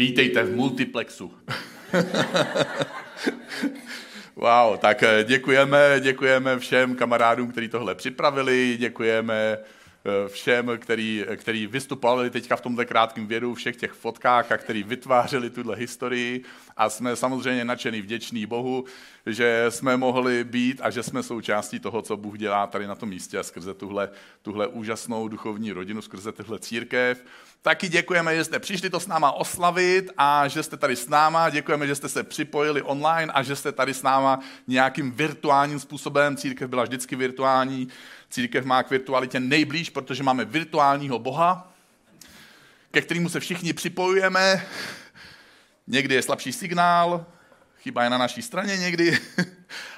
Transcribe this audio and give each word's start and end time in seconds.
Vítejte 0.00 0.42
v 0.42 0.56
multiplexu. 0.56 1.32
wow, 4.36 4.76
tak 4.78 5.02
eh, 5.02 5.24
děkujeme, 5.24 6.00
děkujeme 6.00 6.58
všem 6.58 6.96
kamarádům, 6.96 7.50
kteří 7.50 7.68
tohle 7.68 7.94
připravili, 7.94 8.76
děkujeme 8.78 9.58
všem, 10.28 10.70
který, 10.78 11.24
který 11.36 11.66
vystupovali 11.66 12.30
teďka 12.30 12.56
v 12.56 12.60
tomhle 12.60 12.84
krátkém 12.84 13.26
vědu, 13.26 13.54
všech 13.54 13.76
těch 13.76 13.92
fotkách 13.92 14.52
a 14.52 14.58
který 14.58 14.82
vytvářeli 14.82 15.50
tuhle 15.50 15.76
historii 15.76 16.44
a 16.76 16.90
jsme 16.90 17.16
samozřejmě 17.16 17.64
nadšený 17.64 18.02
vděční 18.02 18.46
Bohu, 18.46 18.84
že 19.26 19.66
jsme 19.68 19.96
mohli 19.96 20.44
být 20.44 20.80
a 20.82 20.90
že 20.90 21.02
jsme 21.02 21.22
součástí 21.22 21.80
toho, 21.80 22.02
co 22.02 22.16
Bůh 22.16 22.38
dělá 22.38 22.66
tady 22.66 22.86
na 22.86 22.94
tom 22.94 23.08
místě 23.08 23.38
a 23.38 23.42
skrze 23.42 23.74
tuhle, 23.74 24.10
tuhle 24.42 24.66
úžasnou 24.66 25.28
duchovní 25.28 25.72
rodinu, 25.72 26.02
skrze 26.02 26.32
tuhle 26.32 26.58
církev. 26.58 27.24
Taky 27.62 27.88
děkujeme, 27.88 28.36
že 28.36 28.44
jste 28.44 28.58
přišli 28.58 28.90
to 28.90 29.00
s 29.00 29.06
náma 29.06 29.32
oslavit 29.32 30.10
a 30.16 30.48
že 30.48 30.62
jste 30.62 30.76
tady 30.76 30.96
s 30.96 31.08
náma. 31.08 31.50
Děkujeme, 31.50 31.86
že 31.86 31.94
jste 31.94 32.08
se 32.08 32.22
připojili 32.22 32.82
online 32.82 33.32
a 33.32 33.42
že 33.42 33.56
jste 33.56 33.72
tady 33.72 33.94
s 33.94 34.02
náma 34.02 34.40
nějakým 34.66 35.12
virtuálním 35.12 35.80
způsobem. 35.80 36.36
Církev 36.36 36.70
byla 36.70 36.82
vždycky 36.82 37.16
virtuální. 37.16 37.88
Církev 38.30 38.64
má 38.64 38.82
k 38.82 38.90
virtualitě 38.90 39.40
nejblíž, 39.40 39.90
protože 39.90 40.22
máme 40.22 40.44
virtuálního 40.44 41.18
Boha, 41.18 41.72
ke 42.90 43.00
kterému 43.00 43.28
se 43.28 43.40
všichni 43.40 43.72
připojujeme. 43.72 44.66
Někdy 45.86 46.14
je 46.14 46.22
slabší 46.22 46.52
signál, 46.52 47.26
chyba 47.78 48.04
je 48.04 48.10
na 48.10 48.18
naší 48.18 48.42
straně 48.42 48.76
někdy, 48.76 49.18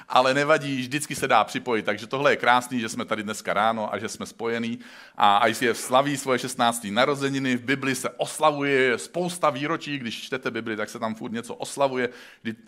ale 0.09 0.33
nevadí, 0.33 0.81
vždycky 0.81 1.15
se 1.15 1.27
dá 1.27 1.43
připojit. 1.43 1.85
Takže 1.85 2.07
tohle 2.07 2.31
je 2.31 2.35
krásný, 2.35 2.79
že 2.79 2.89
jsme 2.89 3.05
tady 3.05 3.23
dneska 3.23 3.53
ráno 3.53 3.93
a 3.93 3.97
že 3.97 4.09
jsme 4.09 4.25
spojení. 4.25 4.79
A 5.17 5.47
ICF 5.47 5.77
slaví 5.77 6.17
svoje 6.17 6.39
16. 6.39 6.87
narozeniny, 6.91 7.57
v 7.57 7.63
Bibli 7.63 7.95
se 7.95 8.09
oslavuje 8.09 8.97
spousta 8.97 9.49
výročí, 9.49 9.99
když 9.99 10.21
čtete 10.21 10.51
Bibli, 10.51 10.75
tak 10.75 10.89
se 10.89 10.99
tam 10.99 11.15
furt 11.15 11.31
něco 11.31 11.55
oslavuje. 11.55 12.09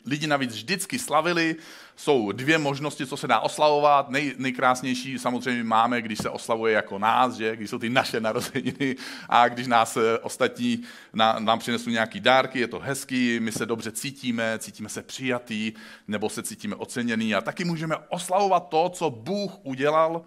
Lidi 0.05 0.27
navíc 0.27 0.51
vždycky 0.51 0.99
slavili, 0.99 1.55
jsou 1.95 2.31
dvě 2.31 2.57
možnosti, 2.57 3.05
co 3.05 3.17
se 3.17 3.27
dá 3.27 3.39
oslavovat. 3.39 4.09
Nej, 4.09 4.33
nejkrásnější 4.37 5.19
samozřejmě 5.19 5.63
máme, 5.63 6.01
když 6.01 6.17
se 6.17 6.29
oslavuje 6.29 6.73
jako 6.73 6.99
nás, 6.99 7.33
že? 7.33 7.55
když 7.55 7.69
jsou 7.69 7.79
ty 7.79 7.89
naše 7.89 8.19
narozeniny 8.19 8.95
a 9.29 9.47
když 9.47 9.67
nás 9.67 9.97
eh, 9.97 10.19
ostatní 10.19 10.83
na, 11.13 11.39
nám 11.39 11.59
přinesou 11.59 11.89
nějaký 11.89 12.19
dárky, 12.19 12.59
je 12.59 12.67
to 12.67 12.79
hezký, 12.79 13.39
my 13.39 13.51
se 13.51 13.65
dobře 13.65 13.91
cítíme, 13.91 14.59
cítíme 14.59 14.89
se 14.89 15.03
přijatý, 15.03 15.73
nebo 16.07 16.29
se 16.29 16.43
cítíme 16.43 16.75
oceněný 16.95 17.35
a 17.35 17.41
taky 17.41 17.63
můžeme 17.65 17.95
oslavovat 18.09 18.69
to, 18.69 18.89
co 18.89 19.09
Bůh 19.09 19.51
udělal 19.63 20.21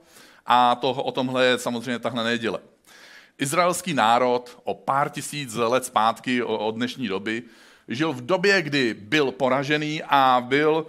a 0.46 0.74
to, 0.74 0.90
o 0.90 1.12
tomhle 1.12 1.44
je 1.44 1.58
samozřejmě 1.58 1.98
tahle 1.98 2.24
neděle. 2.24 2.58
Izraelský 3.38 3.94
národ 3.94 4.60
o 4.64 4.74
pár 4.74 5.10
tisíc 5.10 5.54
let 5.54 5.84
zpátky 5.84 6.42
od 6.42 6.74
dnešní 6.74 7.08
doby 7.08 7.42
žil 7.88 8.12
v 8.12 8.26
době, 8.26 8.62
kdy 8.62 8.94
byl 8.94 9.32
poražený 9.32 10.02
a 10.02 10.44
byl 10.46 10.86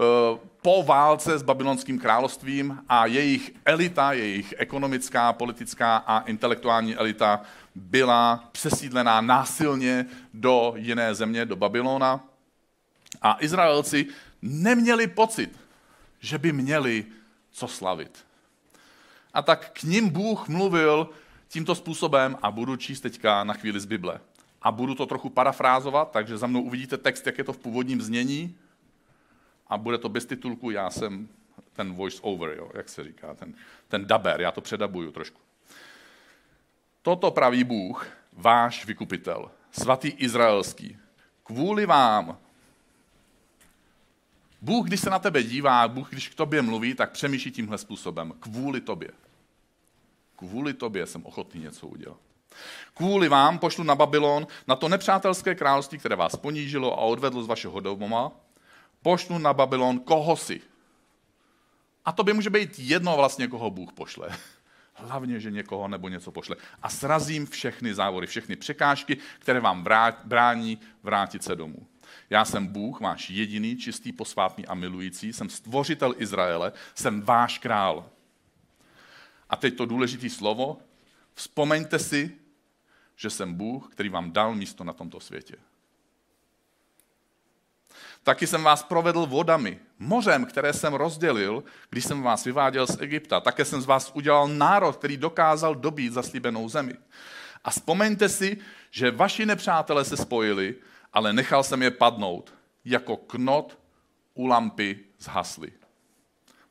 Eh, 0.00 0.38
po 0.62 0.82
válce 0.82 1.38
s 1.38 1.42
babylonským 1.42 1.98
královstvím 1.98 2.78
a 2.88 3.06
jejich 3.06 3.52
elita, 3.64 4.12
jejich 4.12 4.54
ekonomická, 4.56 5.32
politická 5.32 5.96
a 5.96 6.20
intelektuální 6.20 6.96
elita 6.96 7.42
byla 7.74 8.44
přesídlená 8.52 9.20
násilně 9.20 10.06
do 10.34 10.72
jiné 10.76 11.14
země, 11.14 11.44
do 11.44 11.56
Babylona. 11.56 12.20
A 13.22 13.36
Izraelci 13.40 14.06
neměli 14.42 15.06
pocit, 15.06 15.58
že 16.20 16.38
by 16.38 16.52
měli 16.52 17.06
co 17.50 17.68
slavit. 17.68 18.24
A 19.32 19.42
tak 19.42 19.70
k 19.70 19.82
ním 19.82 20.08
Bůh 20.08 20.48
mluvil 20.48 21.10
tímto 21.48 21.74
způsobem 21.74 22.36
a 22.42 22.50
budu 22.50 22.76
číst 22.76 23.00
teďka 23.00 23.44
na 23.44 23.54
chvíli 23.54 23.80
z 23.80 23.84
Bible. 23.84 24.20
A 24.62 24.72
budu 24.72 24.94
to 24.94 25.06
trochu 25.06 25.30
parafrázovat, 25.30 26.10
takže 26.10 26.38
za 26.38 26.46
mnou 26.46 26.62
uvidíte 26.62 26.96
text, 26.96 27.26
jak 27.26 27.38
je 27.38 27.44
to 27.44 27.52
v 27.52 27.58
původním 27.58 28.02
znění, 28.02 28.56
a 29.66 29.78
bude 29.78 29.98
to 29.98 30.08
bez 30.08 30.26
titulku, 30.26 30.70
já 30.70 30.90
jsem 30.90 31.28
ten 31.72 31.94
voice 31.94 32.18
over, 32.22 32.54
jo, 32.58 32.70
jak 32.74 32.88
se 32.88 33.04
říká, 33.04 33.34
ten, 33.34 33.54
ten 33.88 34.06
daber, 34.06 34.40
já 34.40 34.52
to 34.52 34.60
předabuju 34.60 35.12
trošku. 35.12 35.40
Toto 37.02 37.30
praví 37.30 37.64
Bůh, 37.64 38.06
váš 38.32 38.86
vykupitel, 38.86 39.50
svatý 39.70 40.08
izraelský, 40.08 40.98
kvůli 41.44 41.86
vám. 41.86 42.38
Bůh, 44.62 44.86
když 44.86 45.00
se 45.00 45.10
na 45.10 45.18
tebe 45.18 45.42
dívá, 45.42 45.88
Bůh, 45.88 46.10
když 46.10 46.28
k 46.28 46.34
tobě 46.34 46.62
mluví, 46.62 46.94
tak 46.94 47.10
přemýšlí 47.10 47.50
tímhle 47.50 47.78
způsobem. 47.78 48.32
Kvůli 48.40 48.80
tobě. 48.80 49.10
Kvůli 50.36 50.74
tobě 50.74 51.06
jsem 51.06 51.26
ochotný 51.26 51.60
něco 51.60 51.86
udělat. 51.86 52.18
Kvůli 52.94 53.28
vám 53.28 53.58
pošlu 53.58 53.84
na 53.84 53.94
Babylon, 53.94 54.46
na 54.66 54.76
to 54.76 54.88
nepřátelské 54.88 55.54
království, 55.54 55.98
které 55.98 56.16
vás 56.16 56.36
ponížilo 56.36 56.98
a 56.98 57.00
odvedlo 57.00 57.42
z 57.42 57.46
vašeho 57.46 57.80
domova, 57.80 58.32
pošlu 59.02 59.38
na 59.38 59.52
Babylon 59.52 60.00
koho 60.00 60.36
si. 60.36 60.60
A 62.04 62.12
to 62.12 62.24
by 62.24 62.32
může 62.32 62.50
být 62.50 62.78
jedno 62.78 63.16
vlastně, 63.16 63.48
koho 63.48 63.70
Bůh 63.70 63.92
pošle. 63.92 64.28
Hlavně, 64.94 65.40
že 65.40 65.50
někoho 65.50 65.88
nebo 65.88 66.08
něco 66.08 66.32
pošle. 66.32 66.56
A 66.82 66.88
srazím 66.88 67.46
všechny 67.46 67.94
závory, 67.94 68.26
všechny 68.26 68.56
překážky, 68.56 69.16
které 69.38 69.60
vám 69.60 69.86
brání 70.24 70.78
vrátit 71.02 71.44
se 71.44 71.56
domů. 71.56 71.86
Já 72.30 72.44
jsem 72.44 72.66
Bůh, 72.66 73.00
váš 73.00 73.30
jediný, 73.30 73.76
čistý, 73.76 74.12
posvátný 74.12 74.66
a 74.66 74.74
milující, 74.74 75.32
jsem 75.32 75.50
stvořitel 75.50 76.14
Izraele, 76.18 76.72
jsem 76.94 77.22
váš 77.22 77.58
král. 77.58 78.10
A 79.50 79.56
teď 79.56 79.76
to 79.76 79.86
důležité 79.86 80.30
slovo, 80.30 80.78
vzpomeňte 81.34 81.98
si, 81.98 82.36
že 83.16 83.30
jsem 83.30 83.54
Bůh, 83.54 83.88
který 83.92 84.08
vám 84.08 84.32
dal 84.32 84.54
místo 84.54 84.84
na 84.84 84.92
tomto 84.92 85.20
světě. 85.20 85.56
Taky 88.22 88.46
jsem 88.46 88.62
vás 88.62 88.82
provedl 88.82 89.26
vodami, 89.26 89.80
mořem, 89.98 90.44
které 90.44 90.72
jsem 90.72 90.94
rozdělil, 90.94 91.64
když 91.90 92.04
jsem 92.04 92.22
vás 92.22 92.44
vyváděl 92.44 92.86
z 92.86 93.00
Egypta. 93.00 93.40
Také 93.40 93.64
jsem 93.64 93.80
z 93.80 93.86
vás 93.86 94.10
udělal 94.14 94.48
národ, 94.48 94.96
který 94.96 95.16
dokázal 95.16 95.74
dobít 95.74 96.12
zaslíbenou 96.12 96.68
zemi. 96.68 96.94
A 97.64 97.70
vzpomeňte 97.70 98.28
si, 98.28 98.58
že 98.90 99.10
vaši 99.10 99.46
nepřátelé 99.46 100.04
se 100.04 100.16
spojili, 100.16 100.74
ale 101.12 101.32
nechal 101.32 101.62
jsem 101.62 101.82
je 101.82 101.90
padnout, 101.90 102.54
jako 102.84 103.16
knot 103.16 103.78
u 104.34 104.46
lampy 104.46 105.00
zhasly. 105.18 105.72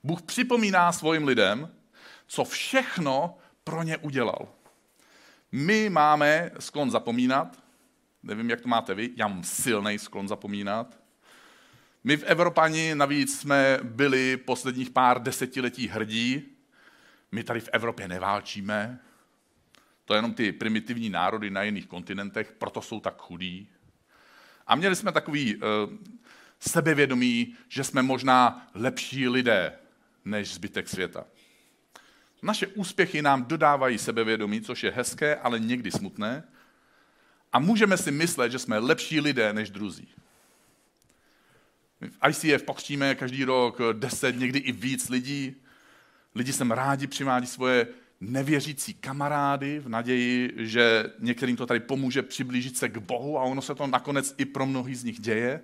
Bůh 0.04 0.22
připomíná 0.22 0.92
svým 0.92 1.28
lidem, 1.28 1.76
co 2.28 2.44
všechno 2.44 3.38
pro 3.64 3.84
ně 3.84 3.98
udělal. 3.98 4.48
My 5.52 5.90
máme 5.90 6.52
sklon 6.60 6.92
zapomínat, 6.92 7.64
nevím, 8.24 8.50
jak 8.50 8.62
to 8.62 8.68
máte 8.68 8.94
vy, 8.94 9.10
já 9.16 9.28
mám 9.28 9.44
silný 9.44 10.00
sklon 10.00 10.28
zapomínat, 10.28 11.00
my 12.04 12.18
v 12.18 12.24
Evropani 12.24 12.96
navíc 12.96 13.40
jsme 13.40 13.80
byli 13.84 14.38
posledních 14.38 14.90
pár 14.90 15.24
desetiletí 15.24 15.88
hrdí. 15.88 16.44
My 17.32 17.44
tady 17.44 17.60
v 17.60 17.70
Evropě 17.74 18.08
neválčíme. 18.08 19.00
To 20.06 20.14
je 20.14 20.18
jenom 20.18 20.34
ty 20.34 20.52
primitivní 20.52 21.10
národy 21.10 21.50
na 21.50 21.64
jiných 21.64 21.88
kontinentech, 21.88 22.52
proto 22.52 22.82
jsou 22.82 23.00
tak 23.00 23.22
chudí. 23.22 23.70
A 24.70 24.76
měli 24.76 24.96
jsme 24.96 25.12
takový 25.12 25.56
uh, 25.56 25.62
sebevědomí, 26.60 27.56
že 27.68 27.84
jsme 27.84 28.02
možná 28.02 28.68
lepší 28.74 29.28
lidé 29.28 29.74
než 30.26 30.54
zbytek 30.54 30.90
světa. 30.90 31.26
Naše 32.42 32.68
úspěchy 32.68 33.22
nám 33.22 33.46
dodávají 33.46 33.98
sebevědomí, 33.98 34.62
což 34.62 34.84
je 34.84 34.92
hezké, 34.92 35.36
ale 35.36 35.60
někdy 35.60 35.92
smutné. 35.92 36.44
A 37.54 37.60
můžeme 37.60 37.98
si 37.98 38.12
myslet, 38.12 38.52
že 38.52 38.60
jsme 38.60 38.78
lepší 38.78 39.20
lidé 39.20 39.54
než 39.54 39.70
druzí. 39.70 40.08
V 42.02 42.28
ICF 42.30 42.64
pokřtíme 42.64 43.16
každý 43.16 43.44
rok 43.44 43.78
deset, 43.94 44.36
někdy 44.36 44.60
i 44.60 44.72
víc 44.72 45.10
lidí. 45.10 45.56
Lidi 46.36 46.54
sem 46.54 46.72
rádi 46.72 47.08
přivádí 47.08 47.48
svoje 47.48 47.88
nevěřící 48.22 48.94
kamarády 48.94 49.80
v 49.80 49.90
naději, 49.90 50.54
že 50.58 51.14
některým 51.20 51.56
to 51.56 51.66
tady 51.66 51.80
pomůže 51.80 52.24
přiblížit 52.24 52.78
se 52.78 52.90
k 52.90 52.98
Bohu 52.98 53.40
a 53.40 53.44
ono 53.44 53.62
se 53.62 53.76
to 53.76 53.88
nakonec 53.88 54.36
i 54.38 54.46
pro 54.46 54.66
mnohý 54.66 54.96
z 54.96 55.04
nich 55.04 55.20
děje. 55.20 55.62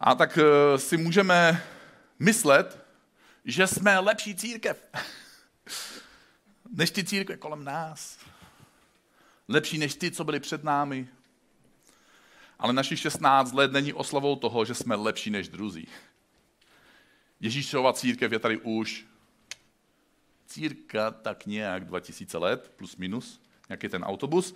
A 0.00 0.14
tak 0.14 0.38
eh, 0.38 0.78
si 0.78 0.96
můžeme 0.96 1.62
myslet, 2.18 2.86
že 3.44 3.66
jsme 3.66 3.98
lepší 3.98 4.34
církev 4.34 4.88
než 6.72 6.90
ty 6.90 7.04
církve 7.04 7.36
kolem 7.36 7.64
nás. 7.64 8.18
Lepší 9.48 9.78
než 9.78 9.94
ty, 9.94 10.10
co 10.10 10.24
byli 10.24 10.40
před 10.40 10.64
námi. 10.64 11.08
Ale 12.58 12.72
našich 12.72 12.98
16 12.98 13.52
let 13.52 13.72
není 13.72 13.92
oslavou 13.92 14.36
toho, 14.36 14.64
že 14.64 14.74
jsme 14.74 14.94
lepší 14.94 15.30
než 15.30 15.48
druzí. 15.48 15.88
Ježíšova 17.40 17.92
církev 17.92 18.32
je 18.32 18.38
tady 18.38 18.58
už 18.58 19.06
círka 20.52 21.10
tak 21.10 21.46
nějak 21.46 21.84
2000 21.84 22.38
let, 22.38 22.72
plus 22.76 22.96
minus, 22.96 23.40
nějaký 23.68 23.88
ten 23.88 24.04
autobus. 24.04 24.54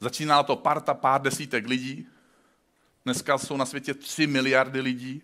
Začíná 0.00 0.42
to 0.42 0.56
parta, 0.56 0.94
pár 0.94 1.22
desítek 1.22 1.66
lidí. 1.66 2.06
Dneska 3.04 3.38
jsou 3.38 3.56
na 3.56 3.64
světě 3.64 3.94
3 3.94 4.26
miliardy 4.26 4.80
lidí, 4.80 5.22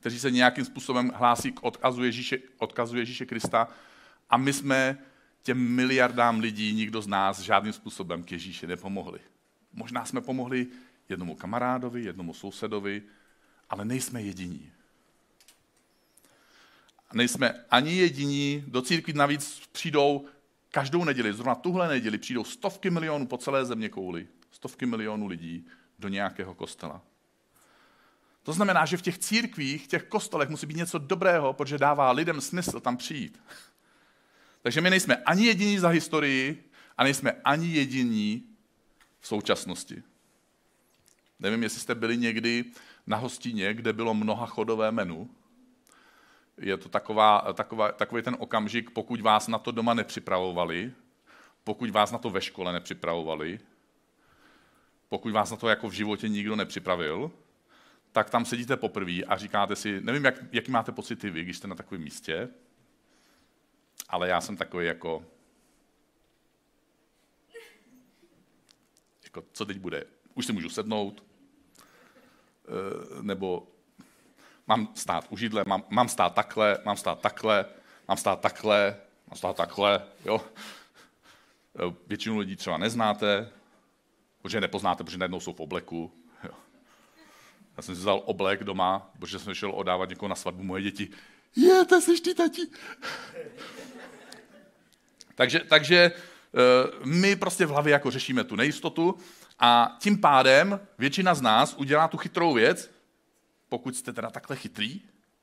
kteří 0.00 0.18
se 0.18 0.30
nějakým 0.30 0.64
způsobem 0.64 1.12
hlásí 1.14 1.52
k 1.52 1.62
odkazu 1.62 2.04
Ježíše, 2.04 2.38
odkazu 2.58 2.96
Ježíše 2.96 3.26
Krista. 3.26 3.68
A 4.30 4.36
my 4.36 4.52
jsme 4.52 4.98
těm 5.42 5.58
miliardám 5.58 6.40
lidí, 6.40 6.72
nikdo 6.72 7.02
z 7.02 7.06
nás 7.06 7.40
žádným 7.40 7.72
způsobem 7.72 8.22
k 8.22 8.32
Ježíši 8.32 8.66
nepomohli 8.66 9.20
Možná 9.72 10.04
jsme 10.04 10.20
pomohli 10.20 10.66
jednomu 11.08 11.34
kamarádovi, 11.34 12.04
jednomu 12.04 12.34
sousedovi, 12.34 13.02
ale 13.70 13.84
nejsme 13.84 14.22
jediní. 14.22 14.72
Nejsme 17.12 17.64
ani 17.70 17.96
jediní, 17.96 18.64
do 18.66 18.82
církví 18.82 19.12
navíc 19.12 19.62
přijdou 19.72 20.26
každou 20.70 21.04
neděli, 21.04 21.32
zrovna 21.32 21.54
tuhle 21.54 21.88
neděli, 21.88 22.18
přijdou 22.18 22.44
stovky 22.44 22.90
milionů 22.90 23.26
po 23.26 23.38
celé 23.38 23.64
země 23.64 23.88
kouli, 23.88 24.28
stovky 24.50 24.86
milionů 24.86 25.26
lidí 25.26 25.66
do 25.98 26.08
nějakého 26.08 26.54
kostela. 26.54 27.02
To 28.42 28.52
znamená, 28.52 28.86
že 28.86 28.96
v 28.96 29.02
těch 29.02 29.18
církvích, 29.18 29.84
v 29.84 29.86
těch 29.86 30.04
kostelech 30.04 30.48
musí 30.48 30.66
být 30.66 30.76
něco 30.76 30.98
dobrého, 30.98 31.52
protože 31.52 31.78
dává 31.78 32.10
lidem 32.10 32.40
smysl 32.40 32.80
tam 32.80 32.96
přijít. 32.96 33.42
Takže 34.62 34.80
my 34.80 34.90
nejsme 34.90 35.16
ani 35.16 35.46
jediní 35.46 35.78
za 35.78 35.88
historii 35.88 36.70
a 36.96 37.04
nejsme 37.04 37.32
ani 37.44 37.68
jediní 37.68 38.42
v 39.20 39.26
současnosti. 39.26 40.02
Nevím, 41.38 41.62
jestli 41.62 41.80
jste 41.80 41.94
byli 41.94 42.16
někdy 42.16 42.64
na 43.06 43.16
hostině, 43.16 43.74
kde 43.74 43.92
bylo 43.92 44.14
mnoha 44.14 44.46
chodové 44.46 44.92
menu. 44.92 45.30
Je 46.58 46.76
to 46.76 46.88
taková, 46.88 47.52
taková, 47.52 47.92
takový 47.92 48.22
ten 48.22 48.36
okamžik, 48.38 48.90
pokud 48.90 49.20
vás 49.20 49.48
na 49.48 49.58
to 49.58 49.70
doma 49.70 49.94
nepřipravovali, 49.94 50.92
pokud 51.64 51.90
vás 51.90 52.12
na 52.12 52.18
to 52.18 52.30
ve 52.30 52.40
škole 52.40 52.72
nepřipravovali, 52.72 53.60
pokud 55.08 55.32
vás 55.32 55.50
na 55.50 55.56
to 55.56 55.68
jako 55.68 55.88
v 55.88 55.92
životě 55.92 56.28
nikdo 56.28 56.56
nepřipravil, 56.56 57.30
tak 58.12 58.30
tam 58.30 58.44
sedíte 58.44 58.76
poprvé 58.76 59.22
a 59.24 59.36
říkáte 59.36 59.76
si, 59.76 60.00
nevím, 60.00 60.24
jak, 60.24 60.34
jaký 60.52 60.70
máte 60.70 60.92
pocity 60.92 61.30
vy, 61.30 61.42
když 61.42 61.56
jste 61.56 61.68
na 61.68 61.74
takovém 61.74 62.02
místě, 62.02 62.48
ale 64.08 64.28
já 64.28 64.40
jsem 64.40 64.56
takový 64.56 64.86
jako, 64.86 65.24
jako 69.24 69.44
co 69.52 69.66
teď 69.66 69.78
bude? 69.78 70.04
Už 70.34 70.46
si 70.46 70.52
můžu 70.52 70.68
sednout, 70.68 71.24
eh, 72.68 73.22
nebo 73.22 73.68
mám 74.68 74.88
stát 74.94 75.26
u 75.30 75.36
židle, 75.36 75.64
mám, 75.66 75.84
mám 75.88 76.08
stát 76.08 76.34
takhle, 76.34 76.78
mám 76.84 76.96
stát 76.96 77.20
takhle, 77.20 77.64
mám 78.08 78.16
stát 78.16 78.40
takhle, 78.40 78.96
mám 79.30 79.36
stát 79.36 79.56
takhle, 79.56 80.02
jo. 80.24 80.40
Eh, 81.78 81.94
většinu 82.06 82.38
lidí 82.38 82.56
třeba 82.56 82.78
neznáte, 82.78 83.50
protože 84.42 84.60
nepoznáte, 84.60 85.04
protože 85.04 85.18
najednou 85.18 85.40
jsou 85.40 85.52
v 85.52 85.60
obleku. 85.60 86.12
Jo. 86.44 86.50
Já 87.76 87.82
jsem 87.82 87.94
si 87.94 88.00
vzal 88.00 88.22
oblek 88.24 88.64
doma, 88.64 89.10
protože 89.18 89.38
jsem 89.38 89.54
šel 89.54 89.72
odávat 89.74 90.08
někoho 90.08 90.28
na 90.28 90.34
svatbu 90.34 90.62
moje 90.62 90.82
děti. 90.82 91.08
Je, 91.56 91.84
to 91.84 92.00
jsi 92.00 92.20
ty 92.20 92.34
tati. 92.34 92.62
takže, 95.34 95.60
takže 95.60 95.96
eh, 95.96 96.12
my 97.04 97.36
prostě 97.36 97.66
v 97.66 97.70
hlavě 97.70 97.92
jako 97.92 98.10
řešíme 98.10 98.44
tu 98.44 98.56
nejistotu 98.56 99.18
a 99.58 99.96
tím 100.00 100.20
pádem 100.20 100.80
většina 100.98 101.34
z 101.34 101.40
nás 101.40 101.74
udělá 101.74 102.08
tu 102.08 102.16
chytrou 102.16 102.54
věc, 102.54 102.97
pokud 103.68 103.96
jste 103.96 104.12
teda 104.12 104.30
takhle 104.30 104.56
chytrý, 104.56 105.00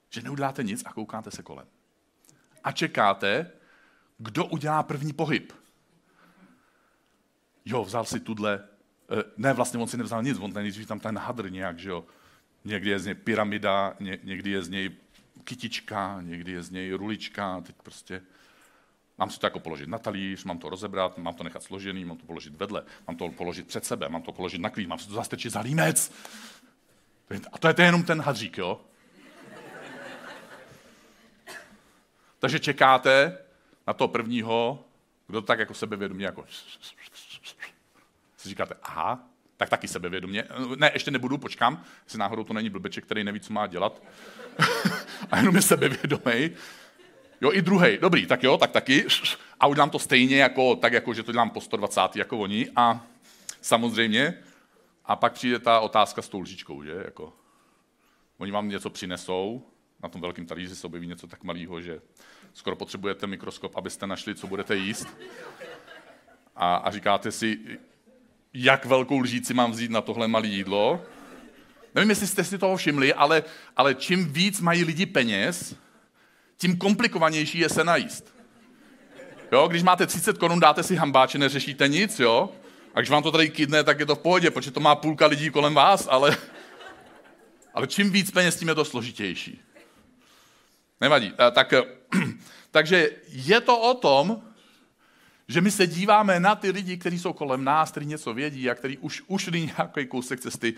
že 0.09 0.21
neuděláte 0.21 0.63
nic 0.63 0.83
a 0.85 0.93
koukáte 0.93 1.31
se 1.31 1.43
kolem. 1.43 1.67
A 2.63 2.71
čekáte, 2.71 3.51
kdo 4.17 4.45
udělá 4.45 4.83
první 4.83 5.13
pohyb. 5.13 5.53
Jo, 7.65 7.83
vzal 7.83 8.05
si 8.05 8.19
tudle, 8.19 8.67
eh, 9.19 9.23
ne, 9.37 9.53
vlastně 9.53 9.79
on 9.79 9.87
si 9.87 9.97
nevzal 9.97 10.23
nic, 10.23 10.37
on 10.39 10.53
nejdřív 10.53 10.87
tam 10.87 10.99
ten 10.99 11.17
hadr 11.17 11.51
nějak, 11.51 11.79
že 11.79 11.89
jo. 11.89 12.05
Někdy 12.65 12.89
je 12.89 12.99
z 12.99 13.05
něj 13.05 13.15
pyramida, 13.15 13.95
ně, 13.99 14.19
někdy 14.23 14.49
je 14.49 14.63
z 14.63 14.69
něj 14.69 14.89
kytička, 15.43 16.21
někdy 16.21 16.51
je 16.51 16.63
z 16.63 16.69
něj 16.71 16.93
rulička, 16.93 17.61
teď 17.61 17.75
prostě 17.83 18.21
mám 19.17 19.29
si 19.29 19.39
to 19.39 19.45
jako 19.45 19.59
položit 19.59 19.89
na 19.89 19.97
talíř, 19.97 20.43
mám 20.43 20.59
to 20.59 20.69
rozebrat, 20.69 21.17
mám 21.17 21.33
to 21.33 21.43
nechat 21.43 21.63
složený, 21.63 22.05
mám 22.05 22.17
to 22.17 22.25
položit 22.25 22.55
vedle, 22.55 22.83
mám 23.07 23.17
to 23.17 23.29
položit 23.29 23.67
před 23.67 23.85
sebe, 23.85 24.09
mám 24.09 24.21
to 24.21 24.31
položit 24.31 24.61
na 24.61 24.69
klín, 24.69 24.89
mám 24.89 24.99
si 24.99 25.07
to 25.07 25.13
zastrčit 25.13 25.51
za 25.51 25.59
límec. 25.59 26.11
A 27.51 27.57
to 27.57 27.67
je 27.67 27.73
to 27.73 27.81
jenom 27.81 28.03
ten 28.03 28.21
hadřík, 28.21 28.57
jo? 28.57 28.81
Takže 32.39 32.59
čekáte 32.59 33.37
na 33.87 33.93
toho 33.93 34.07
prvního, 34.07 34.83
kdo 35.27 35.41
tak 35.41 35.59
jako 35.59 35.73
sebevědomě 35.73 36.25
jako 36.25 36.45
si 38.37 38.49
říkáte, 38.49 38.75
aha, 38.83 39.19
tak 39.57 39.69
taky 39.69 39.87
sebevědomě. 39.87 40.43
Ne, 40.75 40.91
ještě 40.93 41.11
nebudu, 41.11 41.37
počkám, 41.37 41.83
jestli 42.03 42.19
náhodou 42.19 42.43
to 42.43 42.53
není 42.53 42.69
blbeček, 42.69 43.05
který 43.05 43.23
neví, 43.23 43.39
co 43.39 43.53
má 43.53 43.67
dělat. 43.67 44.03
a 45.31 45.37
jenom 45.37 45.55
je 45.55 45.61
sebevědomý. 45.61 46.51
Jo, 47.41 47.51
i 47.53 47.61
druhý, 47.61 47.97
dobrý, 48.01 48.25
tak 48.25 48.43
jo, 48.43 48.57
tak 48.57 48.71
taky. 48.71 49.05
A 49.59 49.67
udělám 49.67 49.89
to 49.89 49.99
stejně, 49.99 50.37
jako, 50.37 50.75
tak 50.75 50.93
jako, 50.93 51.13
že 51.13 51.23
to 51.23 51.31
dělám 51.31 51.49
po 51.49 51.61
120. 51.61 52.01
jako 52.15 52.37
oni. 52.37 52.69
A 52.75 53.05
samozřejmě, 53.61 54.37
a 55.05 55.15
pak 55.15 55.33
přijde 55.33 55.59
ta 55.59 55.79
otázka 55.79 56.21
s 56.21 56.29
tou 56.29 56.39
lžičkou, 56.39 56.83
že? 56.83 57.01
Jako, 57.05 57.33
oni 58.37 58.51
vám 58.51 58.69
něco 58.69 58.89
přinesou, 58.89 59.65
na 60.03 60.09
tom 60.09 60.21
velkém 60.21 60.45
talíři 60.45 60.75
se 60.75 60.87
objeví 60.87 61.07
něco 61.07 61.27
tak 61.27 61.43
malého, 61.43 61.81
že 61.81 62.01
skoro 62.53 62.75
potřebujete 62.75 63.27
mikroskop, 63.27 63.75
abyste 63.75 64.07
našli, 64.07 64.35
co 64.35 64.47
budete 64.47 64.75
jíst. 64.75 65.07
A, 66.55 66.75
a 66.75 66.91
říkáte 66.91 67.31
si, 67.31 67.59
jak 68.53 68.85
velkou 68.85 69.19
lžíci 69.19 69.53
mám 69.53 69.71
vzít 69.71 69.91
na 69.91 70.01
tohle 70.01 70.27
malé 70.27 70.47
jídlo. 70.47 71.01
Nevím, 71.95 72.09
jestli 72.09 72.27
jste 72.27 72.43
si 72.43 72.57
toho 72.57 72.77
všimli, 72.77 73.13
ale, 73.13 73.43
ale 73.77 73.95
čím 73.95 74.33
víc 74.33 74.61
mají 74.61 74.83
lidi 74.83 75.05
peněz, 75.05 75.75
tím 76.57 76.77
komplikovanější 76.77 77.59
je 77.59 77.69
se 77.69 77.83
najíst. 77.83 78.35
Jo, 79.51 79.67
když 79.67 79.83
máte 79.83 80.07
30 80.07 80.37
korun, 80.37 80.59
dáte 80.59 80.83
si 80.83 80.95
hambáče, 80.95 81.37
neřešíte 81.37 81.87
nic, 81.87 82.19
jo? 82.19 82.49
A 82.95 82.99
když 82.99 83.09
vám 83.09 83.23
to 83.23 83.31
tady 83.31 83.49
kydne, 83.49 83.83
tak 83.83 83.99
je 83.99 84.05
to 84.05 84.15
v 84.15 84.19
pohodě, 84.19 84.51
protože 84.51 84.71
to 84.71 84.79
má 84.79 84.95
půlka 84.95 85.25
lidí 85.25 85.49
kolem 85.49 85.73
vás, 85.73 86.07
ale, 86.11 86.37
ale 87.73 87.87
čím 87.87 88.11
víc 88.11 88.31
peněz, 88.31 88.55
tím 88.55 88.67
je 88.67 88.75
to 88.75 88.85
složitější. 88.85 89.61
Nevadí. 91.01 91.33
Tak, 91.51 91.73
takže 92.71 93.09
je 93.27 93.61
to 93.61 93.79
o 93.79 93.93
tom, 93.93 94.41
že 95.47 95.61
my 95.61 95.71
se 95.71 95.87
díváme 95.87 96.39
na 96.39 96.55
ty 96.55 96.71
lidi, 96.71 96.97
kteří 96.97 97.19
jsou 97.19 97.33
kolem 97.33 97.63
nás, 97.63 97.91
kteří 97.91 98.05
něco 98.05 98.33
vědí 98.33 98.69
a 98.69 98.75
kteří 98.75 98.97
už 98.97 99.23
ušli 99.27 99.61
nějaký 99.61 100.05
kousek 100.05 100.39
cesty 100.39 100.73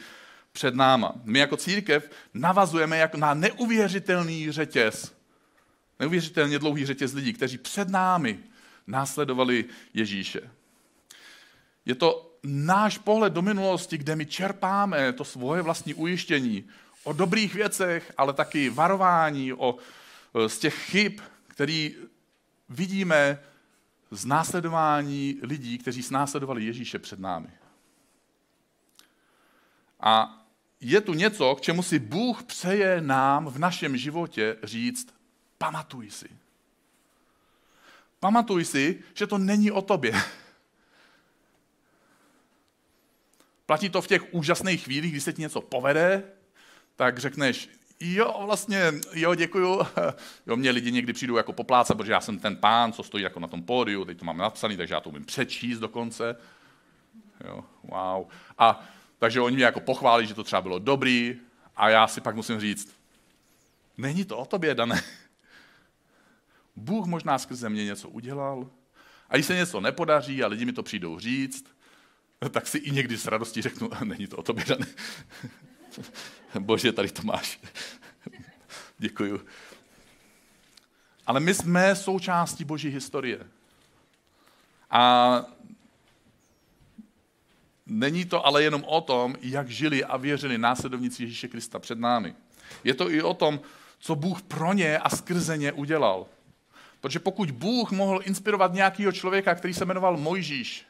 před 0.52 0.76
náma. 0.76 1.14
My 1.24 1.40
jako 1.40 1.58
církev 1.58 2.10
navazujeme 2.34 2.98
jako 2.98 3.18
na 3.18 3.34
neuvěřitelný 3.34 4.52
řetěz, 4.52 5.16
neuvěřitelně 6.00 6.60
dlouhý 6.60 6.86
řetěz 6.86 7.14
lidí, 7.14 7.34
kteří 7.34 7.58
před 7.58 7.90
námi 7.90 8.40
následovali 8.88 9.66
Ježíše. 9.94 10.57
Je 11.88 11.96
to 11.96 12.40
náš 12.44 12.98
pohled 12.98 13.34
do 13.34 13.42
minulosti, 13.42 13.98
kde 13.98 14.16
my 14.16 14.26
čerpáme 14.26 15.14
to 15.14 15.24
svoje 15.24 15.62
vlastní 15.62 15.94
ujištění 15.94 16.68
o 17.04 17.14
dobrých 17.14 17.54
věcech, 17.54 18.14
ale 18.18 18.34
taky 18.34 18.70
varování 18.70 19.54
o, 19.54 19.76
z 20.48 20.60
těch 20.60 20.76
chyb, 20.76 21.20
který 21.48 21.96
vidíme 22.70 23.40
z 24.12 24.26
následování 24.26 25.40
lidí, 25.42 25.78
kteří 25.78 26.04
snásledovali 26.04 26.66
Ježíše 26.66 27.00
před 27.00 27.20
námi. 27.20 27.50
A 30.00 30.44
je 30.82 31.02
tu 31.02 31.14
něco, 31.14 31.56
k 31.56 31.62
čemu 31.62 31.84
si 31.84 32.00
Bůh 32.00 32.44
přeje 32.44 33.02
nám 33.02 33.46
v 33.46 33.60
našem 33.60 33.98
životě 33.98 34.58
říct, 34.64 35.08
pamatuj 35.58 36.10
si. 36.10 36.30
Pamatuj 38.20 38.66
si, 38.66 39.04
že 39.14 39.28
to 39.28 39.38
není 39.38 39.72
o 39.72 39.82
tobě. 39.82 40.14
Platí 43.68 43.90
to 43.90 44.02
v 44.02 44.08
těch 44.08 44.34
úžasných 44.34 44.84
chvílích, 44.84 45.12
kdy 45.12 45.22
se 45.22 45.34
ti 45.34 45.42
něco 45.42 45.62
povede, 45.62 46.24
tak 46.96 47.20
řekneš, 47.20 47.70
Jo, 48.00 48.44
vlastně, 48.46 48.94
jo, 49.14 49.36
děkuju. 49.36 49.82
Jo, 50.48 50.56
mě 50.56 50.72
lidi 50.72 50.92
někdy 50.92 51.14
přijdou 51.14 51.38
jako 51.38 51.54
popláca, 51.54 51.96
protože 51.96 52.12
já 52.12 52.22
jsem 52.22 52.40
ten 52.40 52.56
pán, 52.56 52.94
co 52.94 53.04
stojí 53.04 53.24
jako 53.24 53.40
na 53.40 53.48
tom 53.48 53.64
pódiu, 53.64 54.06
teď 54.06 54.20
to 54.20 54.26
mám 54.26 54.38
napsaný, 54.38 54.78
takže 54.78 54.94
já 54.94 55.00
to 55.00 55.10
umím 55.10 55.26
přečíst 55.26 55.80
dokonce. 55.80 56.36
Jo, 57.46 57.64
wow. 57.84 58.28
A 58.58 58.88
takže 59.20 59.42
oni 59.42 59.56
mě 59.56 59.66
jako 59.66 59.80
pochválí, 59.80 60.28
že 60.28 60.34
to 60.34 60.44
třeba 60.44 60.62
bylo 60.62 60.80
dobrý 60.80 61.36
a 61.76 61.90
já 61.90 62.08
si 62.08 62.22
pak 62.22 62.36
musím 62.36 62.60
říct, 62.60 62.94
není 63.98 64.26
to 64.26 64.38
o 64.38 64.46
tobě, 64.46 64.76
Dané. 64.76 65.04
Bůh 66.76 67.06
možná 67.06 67.40
skrze 67.40 67.70
mě 67.70 67.86
něco 67.86 68.10
udělal 68.10 68.70
a 69.30 69.36
když 69.36 69.46
se 69.46 69.56
něco 69.56 69.82
nepodaří 69.82 70.44
a 70.44 70.48
lidi 70.48 70.66
mi 70.66 70.74
to 70.74 70.84
přijdou 70.84 71.20
říct, 71.20 71.66
tak 72.52 72.68
si 72.68 72.78
i 72.78 72.92
někdy 72.92 73.18
s 73.18 73.26
radostí 73.26 73.62
řeknu, 73.62 73.90
není 74.04 74.28
to 74.28 74.38
o 74.38 74.44
tobě, 74.44 74.66
Dané. 74.66 74.88
Bože, 76.60 76.92
tady 76.92 77.10
to 77.10 77.22
máš. 77.22 77.60
Děkuju. 78.98 79.46
Ale 81.26 81.40
my 81.40 81.54
jsme 81.54 81.96
součástí 81.96 82.64
Boží 82.64 82.90
historie. 82.90 83.48
A 84.90 85.46
není 87.86 88.26
to 88.26 88.46
ale 88.46 88.64
jenom 88.64 88.84
o 88.84 89.02
tom, 89.02 89.36
jak 89.42 89.70
žili 89.70 90.04
a 90.04 90.18
věřili 90.18 90.58
následovníci 90.58 91.24
Ježíše 91.24 91.48
Krista 91.48 91.80
před 91.80 92.00
námi. 92.00 92.36
Je 92.84 92.94
to 92.94 93.12
i 93.12 93.22
o 93.22 93.34
tom, 93.34 93.60
co 94.00 94.16
Bůh 94.16 94.42
pro 94.42 94.74
ně 94.74 94.98
a 94.98 95.10
skrze 95.10 95.58
ně 95.58 95.72
udělal. 95.72 96.26
Protože 97.02 97.20
pokud 97.20 97.52
Bůh 97.52 97.92
mohl 97.92 98.22
inspirovat 98.24 98.74
nějakého 98.74 99.12
člověka, 99.12 99.56
který 99.56 99.74
se 99.74 99.86
jmenoval 99.86 100.18
Mojžíš, 100.18 100.86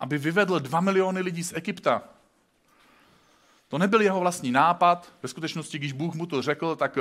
aby 0.00 0.18
vyvedl 0.18 0.60
dva 0.60 0.80
miliony 0.80 1.20
lidí 1.20 1.44
z 1.44 1.52
Egypta. 1.52 2.02
To 3.68 3.78
nebyl 3.78 4.00
jeho 4.00 4.20
vlastní 4.20 4.50
nápad. 4.50 5.12
Ve 5.22 5.28
skutečnosti, 5.28 5.78
když 5.78 5.92
Bůh 5.92 6.14
mu 6.14 6.26
to 6.26 6.42
řekl, 6.42 6.76
tak 6.76 6.98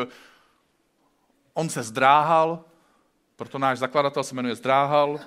on 1.54 1.70
se 1.70 1.84
zdráhal, 1.84 2.66
proto 3.36 3.60
náš 3.60 3.80
zakladatel 3.80 4.24
se 4.24 4.36
jmenuje 4.36 4.56
Zdráhal. 4.56 5.20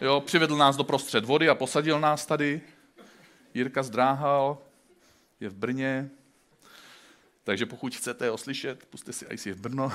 Jo, 0.00 0.20
přivedl 0.20 0.56
nás 0.56 0.76
do 0.76 0.84
prostřed 0.84 1.24
vody 1.24 1.48
a 1.48 1.54
posadil 1.54 2.00
nás 2.00 2.26
tady. 2.26 2.60
Jirka 3.54 3.82
Zdráhal 3.82 4.58
je 5.40 5.48
v 5.48 5.54
Brně, 5.54 6.10
takže 7.44 7.66
pokud 7.66 7.94
chcete 7.94 8.30
ho 8.30 8.38
slyšet, 8.38 8.86
puste 8.86 9.12
si 9.12 9.26
ICF 9.30 9.60
Brno. 9.60 9.92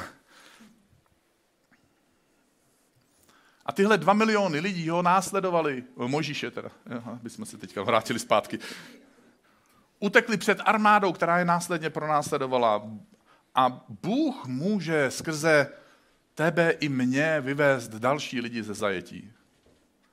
A 3.66 3.72
tyhle 3.72 3.98
dva 3.98 4.14
miliony 4.14 4.60
lidí 4.60 4.90
ho 4.90 5.02
následovali, 5.02 5.84
Možíše 5.96 6.52
teda, 6.52 6.70
aby 7.06 7.30
jsme 7.30 7.46
se 7.46 7.58
teďka 7.58 7.84
vrátili 7.84 8.20
zpátky. 8.20 8.60
Utekli 10.00 10.38
před 10.38 10.60
armádou, 10.66 11.14
která 11.14 11.40
je 11.40 11.46
následně 11.46 11.90
pronásledovala. 11.90 12.88
A 13.56 13.86
Bůh 14.04 14.46
může 14.46 15.12
skrze 15.12 15.70
tebe 16.36 16.70
i 16.72 16.90
mě 16.90 17.42
vyvést 17.42 17.92
další 17.92 18.42
lidi 18.42 18.64
ze 18.64 18.74
zajetí. 18.74 19.32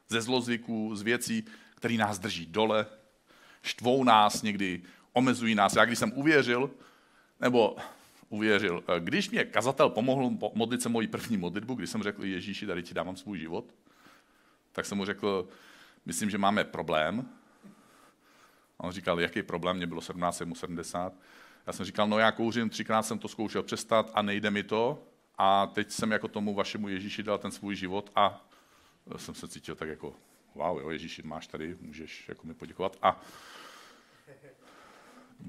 Ze 0.08 0.20
zlozvyků, 0.20 0.96
z 0.96 1.02
věcí, 1.02 1.44
které 1.74 1.94
nás 1.94 2.18
drží 2.18 2.46
dole, 2.46 2.86
štvou 3.62 4.04
nás 4.04 4.42
někdy, 4.42 4.82
omezují 5.12 5.54
nás. 5.54 5.76
Já 5.76 5.84
když 5.84 5.98
jsem 5.98 6.12
uvěřil, 6.14 6.70
nebo 7.40 7.76
uvěřil, 8.32 8.84
když 8.98 9.30
mě 9.30 9.44
kazatel 9.44 9.90
pomohl 9.90 10.30
modlit 10.54 10.82
se 10.82 10.88
moji 10.88 11.08
první 11.08 11.36
modlitbu, 11.36 11.74
když 11.74 11.90
jsem 11.90 12.02
řekl 12.02 12.24
Ježíši, 12.24 12.66
tady 12.66 12.82
ti 12.82 12.94
dávám 12.94 13.16
svůj 13.16 13.38
život, 13.38 13.74
tak 14.72 14.86
jsem 14.86 14.98
mu 14.98 15.04
řekl, 15.04 15.48
myslím, 16.06 16.30
že 16.30 16.38
máme 16.38 16.64
problém. 16.64 17.28
A 18.78 18.84
on 18.84 18.92
říkal, 18.92 19.20
jaký 19.20 19.42
problém, 19.42 19.76
mě 19.76 19.86
bylo 19.86 20.00
17, 20.00 20.42
70. 20.52 21.12
Já 21.66 21.72
jsem 21.72 21.86
říkal, 21.86 22.08
no 22.08 22.18
já 22.18 22.32
kouřím, 22.32 22.70
třikrát 22.70 23.02
jsem 23.02 23.18
to 23.18 23.28
zkoušel 23.28 23.62
přestat 23.62 24.10
a 24.14 24.22
nejde 24.22 24.50
mi 24.50 24.62
to. 24.62 25.02
A 25.38 25.66
teď 25.66 25.90
jsem 25.90 26.10
jako 26.10 26.28
tomu 26.28 26.54
vašemu 26.54 26.88
Ježíši 26.88 27.22
dal 27.22 27.38
ten 27.38 27.50
svůj 27.50 27.76
život 27.76 28.10
a 28.14 28.46
jsem 29.16 29.34
se 29.34 29.48
cítil 29.48 29.74
tak 29.74 29.88
jako, 29.88 30.14
wow, 30.54 30.80
jo, 30.80 30.90
Ježíši, 30.90 31.22
máš 31.22 31.46
tady, 31.46 31.76
můžeš 31.80 32.28
jako 32.28 32.46
mi 32.46 32.54
poděkovat. 32.54 32.96
A 33.02 33.20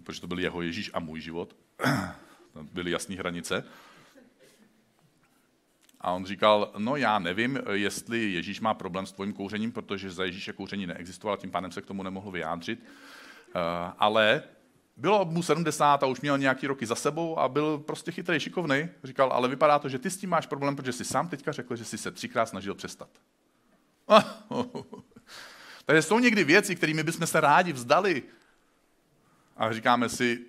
protože 0.04 0.22
to 0.22 0.28
byl 0.28 0.40
jeho 0.40 0.62
Ježíš 0.62 0.92
a 0.94 1.00
můj 1.00 1.22
život, 1.22 1.56
tam 2.54 2.70
byly 2.74 2.92
jasné 2.92 3.16
hranice. 3.16 3.64
A 6.02 6.12
on 6.12 6.26
říkal, 6.26 6.72
no 6.78 6.96
já 6.96 7.20
nevím, 7.20 7.60
jestli 7.72 8.32
Ježíš 8.32 8.60
má 8.60 8.74
problém 8.74 9.06
s 9.06 9.12
tvojím 9.12 9.34
kouřením, 9.34 9.72
protože 9.72 10.12
za 10.12 10.26
Ježíše 10.26 10.54
kouření 10.54 10.88
neexistovalo, 10.88 11.38
tím 11.38 11.52
pádem 11.52 11.72
se 11.72 11.82
k 11.82 11.86
tomu 11.86 12.04
nemohl 12.04 12.32
vyjádřit. 12.32 12.80
Eh, 12.84 13.94
ale 13.98 14.44
bylo 14.98 15.26
mu 15.26 15.44
70 15.44 16.04
a 16.04 16.08
už 16.08 16.22
měl 16.22 16.38
nějaký 16.38 16.68
roky 16.68 16.86
za 16.86 16.96
sebou 16.96 17.40
a 17.40 17.50
byl 17.50 17.78
prostě 17.78 18.12
chytrý, 18.12 18.40
šikovný. 18.40 18.90
Říkal, 19.04 19.32
ale 19.34 19.50
vypadá 19.50 19.80
to, 19.80 19.90
že 19.90 20.00
ty 20.00 20.10
s 20.10 20.18
tím 20.18 20.30
máš 20.30 20.46
problém, 20.46 20.76
protože 20.76 20.94
jsi 20.94 21.06
sám 21.06 21.28
teďka 21.28 21.52
řekl, 21.52 21.76
že 21.76 21.86
jsi 21.86 21.98
se 21.98 22.12
třikrát 22.12 22.46
snažil 22.46 22.76
přestat. 22.76 23.10
Takže 25.86 26.02
jsou 26.02 26.20
někdy 26.20 26.44
věci, 26.44 26.76
kterými 26.76 27.04
bychom 27.04 27.28
se 27.28 27.42
rádi 27.42 27.74
vzdali. 27.74 28.24
A 29.58 29.74
říkáme 29.74 30.10
si, 30.10 30.46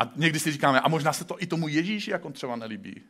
a 0.00 0.12
někdy 0.16 0.40
si 0.40 0.52
říkáme, 0.52 0.80
a 0.80 0.88
možná 0.88 1.12
se 1.12 1.24
to 1.24 1.42
i 1.42 1.46
tomu 1.46 1.68
Ježíši 1.68 2.10
jako 2.10 2.30
třeba 2.30 2.56
nelíbí. 2.56 3.02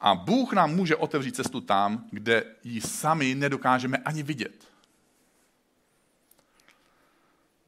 A 0.00 0.14
Bůh 0.14 0.52
nám 0.52 0.74
může 0.74 0.96
otevřít 0.96 1.36
cestu 1.36 1.60
tam, 1.60 2.06
kde 2.10 2.44
ji 2.64 2.80
sami 2.80 3.34
nedokážeme 3.34 3.98
ani 3.98 4.22
vidět. 4.22 4.68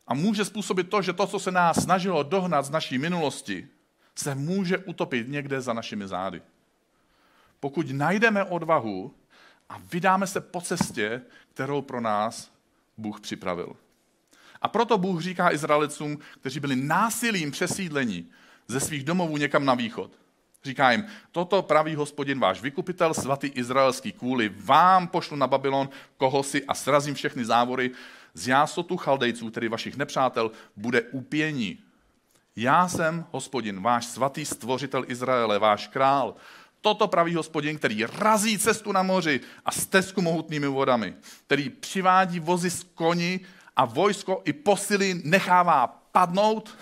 A 0.07 0.15
může 0.15 0.45
způsobit 0.45 0.91
to, 0.91 1.03
že 1.03 1.13
to, 1.13 1.27
co 1.27 1.39
se 1.39 1.51
nás 1.51 1.83
snažilo 1.83 2.23
dohnat 2.23 2.65
z 2.65 2.71
naší 2.71 2.99
minulosti, 2.99 3.69
se 4.15 4.35
může 4.35 4.79
utopit 4.79 5.29
někde 5.29 5.61
za 5.61 5.73
našimi 5.73 6.09
zády. 6.09 6.43
Pokud 7.61 7.91
najdeme 7.91 8.45
odvahu 8.45 9.15
a 9.69 9.79
vydáme 9.79 10.27
se 10.27 10.41
po 10.41 10.61
cestě, 10.61 11.23
kterou 11.55 11.83
pro 11.83 12.01
nás 12.01 12.53
Bůh 12.97 13.21
připravil. 13.21 13.77
A 14.65 14.69
proto 14.69 14.99
Bůh 14.99 15.23
říká 15.23 15.53
Izraelicům, 15.53 16.19
kteří 16.41 16.61
byli 16.61 16.77
násilím 16.77 17.51
přesídlení 17.51 18.31
ze 18.69 18.81
svých 18.81 19.05
domovů 19.05 19.37
někam 19.37 19.65
na 19.65 19.75
východ. 19.75 20.11
Říká 20.65 20.91
jim, 20.91 21.05
toto 21.33 21.63
praví 21.63 21.95
hospodin 21.95 22.41
váš 22.41 22.63
vykupitel, 22.63 23.15
svatý 23.15 23.47
izraelský, 23.47 24.13
kvůli 24.13 24.53
vám 24.57 25.09
pošlu 25.09 25.37
na 25.37 25.47
Babylon 25.47 25.89
koho 26.17 26.43
si 26.43 26.65
a 26.65 26.75
srazím 26.75 27.15
všechny 27.15 27.45
závory 27.45 27.91
z 28.35 28.49
jásotu 28.49 28.97
chaldejců, 28.97 29.51
tedy 29.51 29.69
vašich 29.69 29.97
nepřátel, 29.97 30.51
bude 30.77 31.03
upění. 31.03 31.79
Já 32.57 32.89
jsem 32.89 33.27
hospodin, 33.31 33.83
váš 33.83 34.07
svatý 34.07 34.45
stvořitel 34.45 35.05
Izraele, 35.09 35.59
váš 35.59 35.87
král. 35.87 36.35
Toto 36.81 37.09
praví 37.09 37.35
hospodin, 37.35 37.79
který 37.79 38.05
razí 38.05 38.59
cestu 38.59 38.93
na 38.93 39.03
moři 39.03 39.41
a 39.65 39.71
stezku 39.71 40.23
mohutnými 40.23 40.67
vodami, 40.67 41.15
který 41.47 41.71
přivádí 41.71 42.41
vozy 42.41 42.71
z 42.71 42.83
koni 42.95 43.41
a 43.77 43.85
vojsko 43.85 44.43
i 44.45 44.53
posily 44.53 45.21
nechává 45.25 45.87
padnout, 45.87 46.79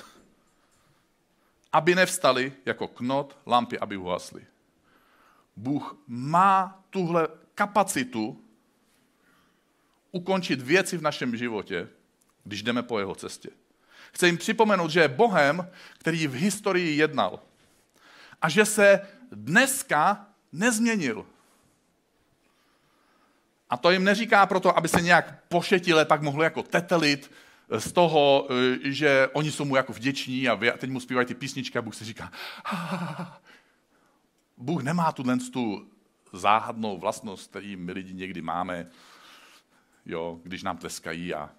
aby 1.72 1.94
nevstali 1.94 2.52
jako 2.66 2.88
knot 2.88 3.38
lampy, 3.46 3.78
aby 3.78 3.96
uhasly. 3.96 4.46
Bůh 5.56 5.96
má 6.06 6.84
tuhle 6.90 7.28
kapacitu 7.54 8.44
ukončit 10.10 10.62
věci 10.62 10.96
v 10.96 11.02
našem 11.02 11.36
životě, 11.36 11.88
když 12.44 12.62
jdeme 12.62 12.82
po 12.82 12.98
jeho 12.98 13.14
cestě. 13.14 13.50
Chci 14.12 14.26
jim 14.26 14.38
připomenout, 14.38 14.90
že 14.90 15.00
je 15.00 15.08
Bohem, 15.08 15.70
který 15.98 16.26
v 16.26 16.34
historii 16.34 16.96
jednal. 16.96 17.40
A 18.42 18.48
že 18.48 18.64
se 18.64 19.08
dneska 19.32 20.26
nezměnil. 20.52 21.26
A 23.72 23.76
to 23.76 23.90
jim 23.90 24.04
neříká 24.04 24.46
proto, 24.46 24.78
aby 24.78 24.88
se 24.88 25.00
nějak 25.00 25.44
pošetile, 25.48 26.04
pak 26.04 26.22
mohlo 26.22 26.42
jako 26.42 26.62
tetelit 26.62 27.32
z 27.78 27.92
toho, 27.92 28.48
eh, 28.50 28.90
že 28.90 29.28
oni 29.32 29.52
jsou 29.52 29.64
mu 29.64 29.76
jako 29.76 29.92
vděční 29.92 30.48
a 30.48 30.58
teď 30.78 30.90
mu 30.90 31.00
zpívají 31.00 31.26
ty 31.26 31.34
písničky 31.34 31.78
a 31.78 31.82
Bůh 31.82 31.94
si 31.94 32.04
říká, 32.04 32.32
Bůh 34.56 34.82
nemá 34.82 35.12
tu 35.12 35.22
tu 35.52 35.90
záhadnou 36.32 36.98
vlastnost, 36.98 37.50
který 37.50 37.76
my 37.76 37.92
lidi 37.92 38.14
někdy 38.14 38.42
máme, 38.42 38.90
jo, 40.06 40.40
když 40.42 40.62
nám 40.62 40.78
tleskají 40.78 41.34
a 41.34 41.50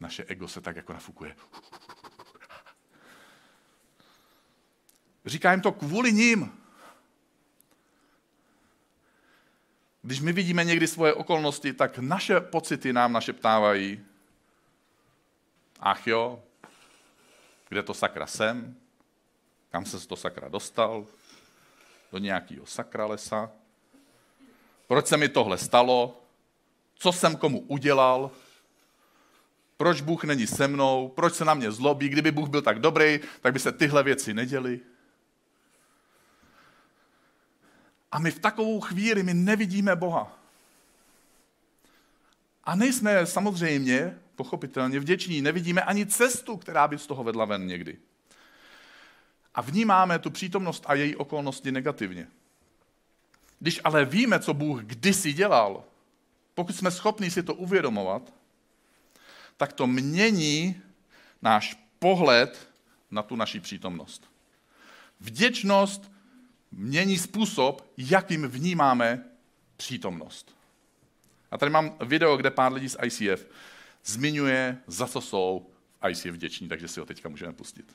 naše 0.00 0.24
ego 0.24 0.48
se 0.48 0.60
tak 0.60 0.76
jako 0.76 0.92
nafukuje. 0.92 1.36
Říká 5.26 5.50
jim 5.50 5.60
to 5.60 5.72
kvůli 5.72 6.12
ním. 6.12 6.65
Když 10.06 10.20
my 10.20 10.32
vidíme 10.32 10.64
někdy 10.64 10.86
svoje 10.86 11.14
okolnosti, 11.14 11.72
tak 11.72 11.98
naše 11.98 12.40
pocity 12.40 12.92
nám 12.92 13.12
našeptávají, 13.12 14.00
ach 15.80 16.06
jo, 16.06 16.42
kde 17.68 17.82
to 17.82 17.94
sakra 17.94 18.26
jsem, 18.26 18.76
kam 19.70 19.84
se 19.84 20.08
to 20.08 20.16
sakra 20.16 20.48
dostal, 20.48 21.06
do 22.12 22.18
nějakého 22.18 22.66
sakra 22.66 23.06
lesa, 23.06 23.50
proč 24.86 25.06
se 25.06 25.16
mi 25.16 25.28
tohle 25.28 25.58
stalo, 25.58 26.22
co 26.94 27.12
jsem 27.12 27.36
komu 27.36 27.60
udělal, 27.60 28.30
proč 29.76 30.00
Bůh 30.00 30.24
není 30.24 30.46
se 30.46 30.68
mnou, 30.68 31.08
proč 31.08 31.34
se 31.34 31.44
na 31.44 31.54
mě 31.54 31.72
zlobí, 31.72 32.08
kdyby 32.08 32.30
Bůh 32.30 32.48
byl 32.48 32.62
tak 32.62 32.78
dobrý, 32.78 33.20
tak 33.40 33.52
by 33.52 33.58
se 33.58 33.72
tyhle 33.72 34.02
věci 34.02 34.34
neděly. 34.34 34.80
A 38.16 38.18
my 38.18 38.30
v 38.30 38.38
takovou 38.38 38.80
chvíli 38.80 39.22
my 39.22 39.34
nevidíme 39.34 39.96
Boha. 39.96 40.38
A 42.64 42.76
nejsme 42.76 43.26
samozřejmě, 43.26 44.18
pochopitelně 44.36 45.00
vděční, 45.00 45.42
nevidíme 45.42 45.82
ani 45.82 46.06
cestu, 46.06 46.56
která 46.56 46.88
by 46.88 46.98
z 46.98 47.06
toho 47.06 47.24
vedla 47.24 47.44
ven 47.44 47.66
někdy. 47.66 47.98
A 49.54 49.60
vnímáme 49.60 50.18
tu 50.18 50.30
přítomnost 50.30 50.84
a 50.86 50.94
její 50.94 51.16
okolnosti 51.16 51.72
negativně. 51.72 52.28
Když 53.58 53.80
ale 53.84 54.04
víme, 54.04 54.40
co 54.40 54.54
Bůh 54.54 54.82
kdysi 54.82 55.32
dělal, 55.32 55.84
pokud 56.54 56.76
jsme 56.76 56.90
schopni 56.90 57.30
si 57.30 57.42
to 57.42 57.54
uvědomovat, 57.54 58.32
tak 59.56 59.72
to 59.72 59.86
mění 59.86 60.80
náš 61.42 61.76
pohled 61.98 62.68
na 63.10 63.22
tu 63.22 63.36
naši 63.36 63.60
přítomnost. 63.60 64.30
Vděčnost 65.20 66.15
mění 66.76 67.18
způsob, 67.18 67.92
jakým 67.96 68.48
vnímáme 68.48 69.24
přítomnost. 69.76 70.56
A 71.50 71.58
tady 71.58 71.70
mám 71.70 71.96
video, 72.04 72.36
kde 72.36 72.50
pár 72.50 72.72
lidí 72.72 72.88
z 72.88 72.96
ICF 73.04 73.46
zmiňuje, 74.04 74.78
za 74.86 75.06
co 75.06 75.20
jsou 75.20 75.66
v 76.00 76.08
ICF 76.10 76.26
vděční, 76.26 76.68
takže 76.68 76.88
si 76.88 77.00
ho 77.00 77.06
teďka 77.06 77.28
můžeme 77.28 77.52
pustit. 77.52 77.94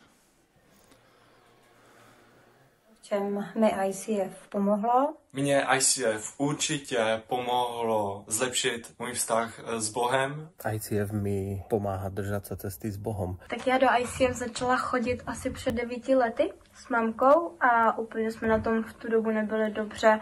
Čem 3.12 3.46
mi 3.56 3.74
ICF 3.88 4.48
pomohlo. 4.50 5.14
Mně 5.34 5.66
ICF 5.78 6.40
určitě 6.40 7.22
pomohlo 7.28 8.24
zlepšit 8.28 8.94
můj 9.00 9.14
vztah 9.14 9.60
s 9.78 9.90
Bohem. 9.90 10.50
ICF 10.74 11.12
mi 11.12 11.64
pomáhá 11.70 12.10
držet 12.10 12.46
se 12.46 12.58
cesty 12.58 12.92
s 12.92 12.98
Bohem. 12.98 13.38
Tak 13.50 13.68
já 13.68 13.78
do 13.78 13.88
ICF 14.00 14.38
začala 14.38 14.78
chodit 14.78 15.24
asi 15.28 15.50
před 15.50 15.76
devíti 15.76 16.16
lety 16.16 16.54
s 16.74 16.90
mamkou 16.90 17.58
a 17.60 17.98
úplně 17.98 18.32
jsme 18.32 18.48
na 18.48 18.60
tom 18.60 18.84
v 18.84 18.94
tu 18.94 19.10
dobu 19.10 19.32
nebyli 19.32 19.72
dobře 19.72 20.20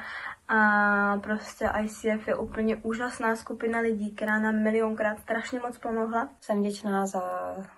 a 0.48 1.18
prostě 1.18 1.70
ICF 1.84 2.28
je 2.28 2.36
úplně 2.36 2.76
úžasná 2.76 3.36
skupina 3.36 3.80
lidí, 3.80 4.16
která 4.16 4.40
nám 4.40 4.64
milionkrát 4.64 5.20
strašně 5.20 5.60
moc 5.60 5.78
pomohla. 5.78 6.30
Jsem 6.42 6.60
vděčná 6.60 7.06
za 7.06 7.22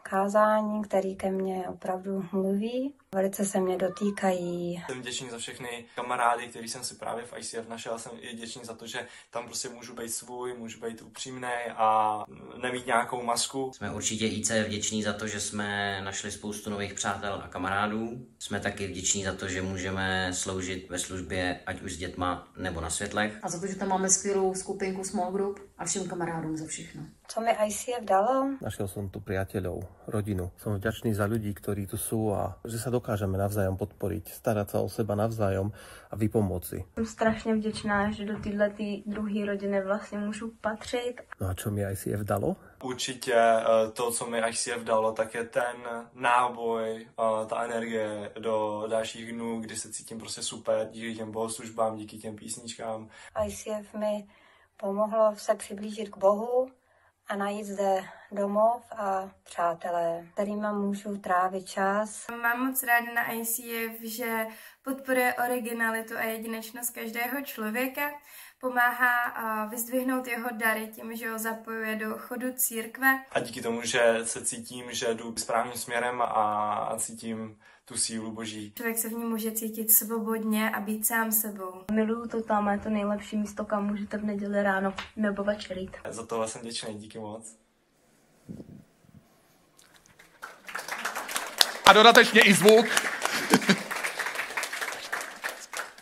kázání, 0.04 0.82
který 0.82 1.16
ke 1.16 1.32
mně 1.32 1.70
opravdu 1.70 2.24
mluví. 2.32 2.94
Velice 3.16 3.46
se 3.46 3.60
mě 3.60 3.78
dotýkají. 3.78 4.84
Jsem 4.88 5.02
vděčný 5.02 5.30
za 5.30 5.38
všechny 5.38 5.86
kamarády, 5.96 6.48
který 6.48 6.68
jsem 6.68 6.84
si 6.84 6.96
právě 6.96 7.26
v 7.26 7.34
ICF 7.38 7.70
našel. 7.70 8.00
Jsem 8.00 8.12
i 8.20 8.36
vděčný 8.36 8.62
za 8.66 8.74
to, 8.74 8.88
že 8.88 9.08
tam 9.30 9.46
prostě 9.46 9.70
můžu 9.70 9.96
být 9.96 10.10
svůj, 10.10 10.54
můžu 10.54 10.80
být 10.80 11.02
upřímný 11.02 11.48
a 11.76 12.20
nemít 12.62 12.86
nějakou 12.86 13.24
masku. 13.24 13.72
Jsme 13.76 13.92
určitě 13.92 14.28
IC 14.28 14.52
vděční 14.52 15.04
za 15.04 15.14
to, 15.14 15.28
že 15.28 15.40
jsme 15.40 16.02
našli 16.04 16.32
spoustu 16.32 16.70
nových 16.70 16.94
přátel 16.94 17.42
a 17.44 17.48
kamarádů. 17.48 18.28
Jsme 18.40 18.60
taky 18.60 18.88
vděční 18.88 19.24
za 19.24 19.34
to, 19.34 19.48
že 19.48 19.62
můžeme 19.62 20.34
sloužit 20.34 20.90
ve 20.90 21.00
službě, 21.00 21.60
ať 21.66 21.82
už 21.82 21.94
s 21.94 21.98
dětma 21.98 22.48
nebo 22.58 22.82
na 22.82 22.90
světlech. 22.90 23.40
A 23.42 23.50
za 23.50 23.60
to, 23.60 23.68
že 23.68 23.76
tam 23.76 23.88
máme 23.88 24.10
skvělou 24.10 24.56
skupinku 24.56 25.04
Small 25.04 25.32
Group 25.32 25.60
a 25.78 25.86
všem 25.86 26.08
kamarádům 26.08 26.58
za 26.58 26.66
všechno. 26.66 27.02
Co 27.32 27.42
mi 27.42 27.52
ICF 27.68 28.04
dalo? 28.04 28.60
Našel 28.60 28.92
som 28.92 29.08
tu 29.08 29.24
priateľov, 29.24 29.88
rodinu. 30.12 30.52
Som 30.60 30.76
vďačný 30.76 31.16
za 31.16 31.32
ľudí, 31.32 31.56
ktorí 31.56 31.88
tu 31.88 31.96
sú 31.96 32.36
a 32.36 32.60
že 32.68 32.76
sa 32.76 32.92
dokážeme 32.92 33.40
navzájom 33.40 33.80
podporiť, 33.80 34.36
starať 34.36 34.68
sa 34.76 34.78
o 34.84 34.92
seba 34.92 35.16
navzájom 35.16 35.72
a 36.12 36.14
vypomôcť 36.20 36.84
Jsem 36.96 37.06
strašně 37.06 37.56
vděčná, 37.56 38.12
že 38.12 38.26
do 38.26 38.40
téhle 38.40 38.72
druhé 39.06 39.46
rodiny 39.46 39.82
vlastně 39.82 40.18
můžu 40.18 40.52
patřit. 40.62 41.22
No 41.40 41.48
a 41.48 41.54
čo 41.54 41.72
mi 41.72 41.82
ICF 41.92 42.20
dalo? 42.20 42.56
Určitě 42.84 43.34
eh, 43.34 43.92
to, 43.94 44.12
co 44.12 44.26
mi 44.26 44.42
ICF 44.50 44.84
dalo, 44.84 45.12
tak 45.12 45.34
je 45.34 45.44
ten 45.44 45.76
náboj, 46.14 47.08
eh, 47.08 47.46
ta 47.48 47.64
energie 47.64 48.32
do 48.40 48.86
dalších 48.90 49.32
dnů, 49.32 49.62
kdy 49.62 49.76
se 49.76 49.92
cítím 49.92 50.20
prostě 50.20 50.42
super 50.44 50.90
díky 50.92 51.16
těm 51.16 51.32
bohoslužbám, 51.32 51.96
díky 51.96 52.18
těm 52.18 52.36
písničkám. 52.36 53.08
ICF 53.48 53.94
mi 53.94 54.28
pomohlo 54.78 55.34
se 55.38 55.56
přiblížit 55.56 56.10
k 56.10 56.18
Bohu 56.18 56.68
a 57.32 57.36
najít 57.36 57.66
zde 57.66 58.04
domov 58.32 58.84
a 58.98 59.30
přátelé, 59.44 60.26
kterými 60.34 60.68
můžu 60.74 61.18
trávit 61.18 61.70
čas. 61.70 62.28
Mám 62.42 62.66
moc 62.66 62.84
ráda 62.84 63.14
na 63.14 63.32
ICF, 63.32 64.02
že 64.02 64.46
podporuje 64.84 65.34
originalitu 65.34 66.18
a 66.18 66.22
jedinečnost 66.22 66.90
každého 66.96 67.42
člověka, 67.42 68.12
pomáhá 68.62 69.66
vyzdvihnout 69.66 70.28
jeho 70.28 70.50
dary 70.52 70.88
tím, 70.88 71.16
že 71.16 71.32
ho 71.32 71.40
zapojuje 71.40 71.96
do 71.96 72.18
chodu 72.18 72.54
církve. 72.54 73.24
A 73.32 73.40
díky 73.40 73.62
tomu, 73.62 73.82
že 73.82 74.20
se 74.24 74.46
cítím, 74.46 74.92
že 74.92 75.14
jdu 75.14 75.36
správným 75.38 75.78
směrem 75.78 76.22
a 76.22 76.96
cítím 76.98 77.60
tu 77.86 77.98
sílu 77.98 78.32
boží. 78.32 78.74
Člověk 78.76 78.98
se 78.98 79.10
v 79.10 79.14
ní 79.14 79.26
může 79.26 79.52
cítit 79.52 79.92
svobodně 79.92 80.70
a 80.70 80.80
být 80.80 81.08
sám 81.08 81.32
sebou. 81.32 81.74
Miluju 81.92 82.28
to 82.28 82.44
tam, 82.44 82.68
je 82.68 82.80
to 82.80 82.90
nejlepší 82.90 83.38
místo, 83.38 83.66
kam 83.66 83.88
můžete 83.88 84.18
v 84.18 84.24
neděli 84.24 84.64
ráno 84.64 84.94
nebo 85.16 85.44
večer 85.44 85.78
jít. 85.78 85.98
Za 86.10 86.26
tohle 86.26 86.48
jsem 86.48 86.62
děčný, 86.62 86.96
díky 86.96 87.20
moc. 87.20 87.56
A 91.86 91.94
dodatečně 91.94 92.42
i 92.42 92.54
zvuk. 92.54 92.86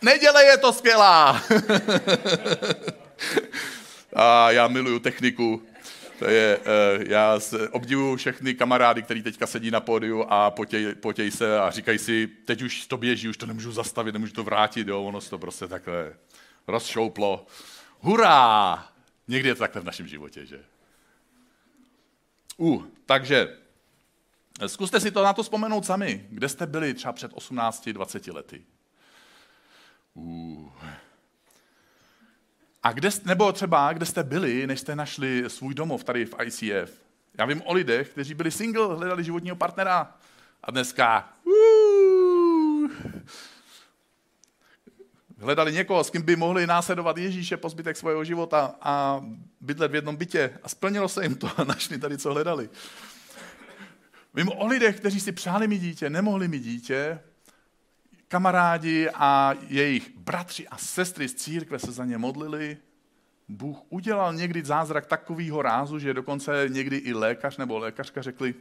Neděle 0.02 0.44
je 0.44 0.58
to 0.58 0.72
skvělá. 0.72 1.42
a 4.16 4.50
já 4.50 4.68
miluju 4.68 4.98
techniku. 4.98 5.62
To 6.20 6.30
je, 6.30 6.58
uh, 6.58 6.64
já 7.08 7.38
obdivuju 7.70 8.16
všechny 8.16 8.54
kamarády, 8.54 9.02
který 9.02 9.22
teďka 9.22 9.46
sedí 9.46 9.70
na 9.70 9.80
pódiu 9.80 10.24
a 10.28 10.50
potěj, 10.50 10.94
potěj 10.94 11.30
se 11.30 11.58
a 11.58 11.70
říkají 11.70 11.98
si, 11.98 12.26
teď 12.26 12.62
už 12.62 12.86
to 12.86 12.96
běží, 12.96 13.28
už 13.28 13.36
to 13.36 13.46
nemůžu 13.46 13.72
zastavit, 13.72 14.12
nemůžu 14.12 14.32
to 14.32 14.44
vrátit, 14.44 14.88
jo, 14.88 15.02
ono 15.02 15.20
se 15.20 15.30
to 15.30 15.38
prostě 15.38 15.66
takhle 15.68 16.12
rozšouplo. 16.66 17.46
Hurá! 18.00 18.86
Někdy 19.28 19.48
je 19.48 19.54
to 19.54 19.58
takhle 19.58 19.82
v 19.82 19.84
našem 19.84 20.08
životě, 20.08 20.46
že? 20.46 20.64
Uh, 22.56 22.84
takže 23.06 23.56
zkuste 24.66 25.00
si 25.00 25.10
to 25.10 25.24
na 25.24 25.32
to 25.32 25.42
vzpomenout 25.42 25.86
sami. 25.86 26.26
Kde 26.30 26.48
jste 26.48 26.66
byli 26.66 26.94
třeba 26.94 27.12
před 27.12 27.32
18-20 27.32 28.34
lety? 28.34 28.64
Uh. 30.14 30.72
A 32.82 32.92
kde, 32.92 33.08
nebo 33.24 33.52
třeba, 33.52 33.92
kde 33.92 34.06
jste 34.06 34.22
byli, 34.22 34.66
než 34.66 34.80
jste 34.80 34.96
našli 34.96 35.44
svůj 35.48 35.74
domov 35.74 36.04
tady 36.04 36.26
v 36.26 36.34
ICF? 36.44 36.92
Já 37.38 37.46
vím 37.46 37.62
o 37.64 37.72
lidech, 37.72 38.08
kteří 38.08 38.34
byli 38.34 38.50
single, 38.50 38.96
hledali 38.96 39.24
životního 39.24 39.56
partnera 39.56 40.14
a 40.62 40.70
dneska 40.70 41.32
uh, 41.44 42.90
hledali 45.40 45.72
někoho, 45.72 46.04
s 46.04 46.10
kým 46.10 46.22
by 46.22 46.36
mohli 46.36 46.66
následovat 46.66 47.18
Ježíše 47.18 47.56
po 47.56 47.68
zbytek 47.68 47.96
svého 47.96 48.24
života 48.24 48.74
a 48.80 49.24
bydlet 49.60 49.90
v 49.90 49.94
jednom 49.94 50.16
bytě. 50.16 50.58
A 50.62 50.68
splnilo 50.68 51.08
se 51.08 51.22
jim 51.22 51.34
to 51.34 51.50
a 51.56 51.64
našli 51.64 51.98
tady, 51.98 52.18
co 52.18 52.32
hledali. 52.32 52.70
Vím 54.34 54.48
o 54.48 54.66
lidech, 54.66 54.96
kteří 54.96 55.20
si 55.20 55.32
přáli 55.32 55.68
mi 55.68 55.78
dítě, 55.78 56.10
nemohli 56.10 56.48
mi 56.48 56.58
dítě, 56.58 57.20
kamarádi 58.30 59.08
a 59.14 59.54
jejich 59.68 60.10
bratři 60.16 60.68
a 60.68 60.76
sestry 60.78 61.28
z 61.28 61.34
církve 61.34 61.78
se 61.78 61.92
za 61.92 62.04
ně 62.04 62.18
modlili. 62.18 62.78
Bůh 63.48 63.78
udělal 63.88 64.34
někdy 64.34 64.64
zázrak 64.64 65.06
takového 65.06 65.62
rázu, 65.62 65.98
že 65.98 66.14
dokonce 66.14 66.66
někdy 66.68 66.96
i 66.96 67.12
lékař 67.12 67.56
nebo 67.56 67.78
lékařka 67.78 68.22
řekli, 68.22 68.54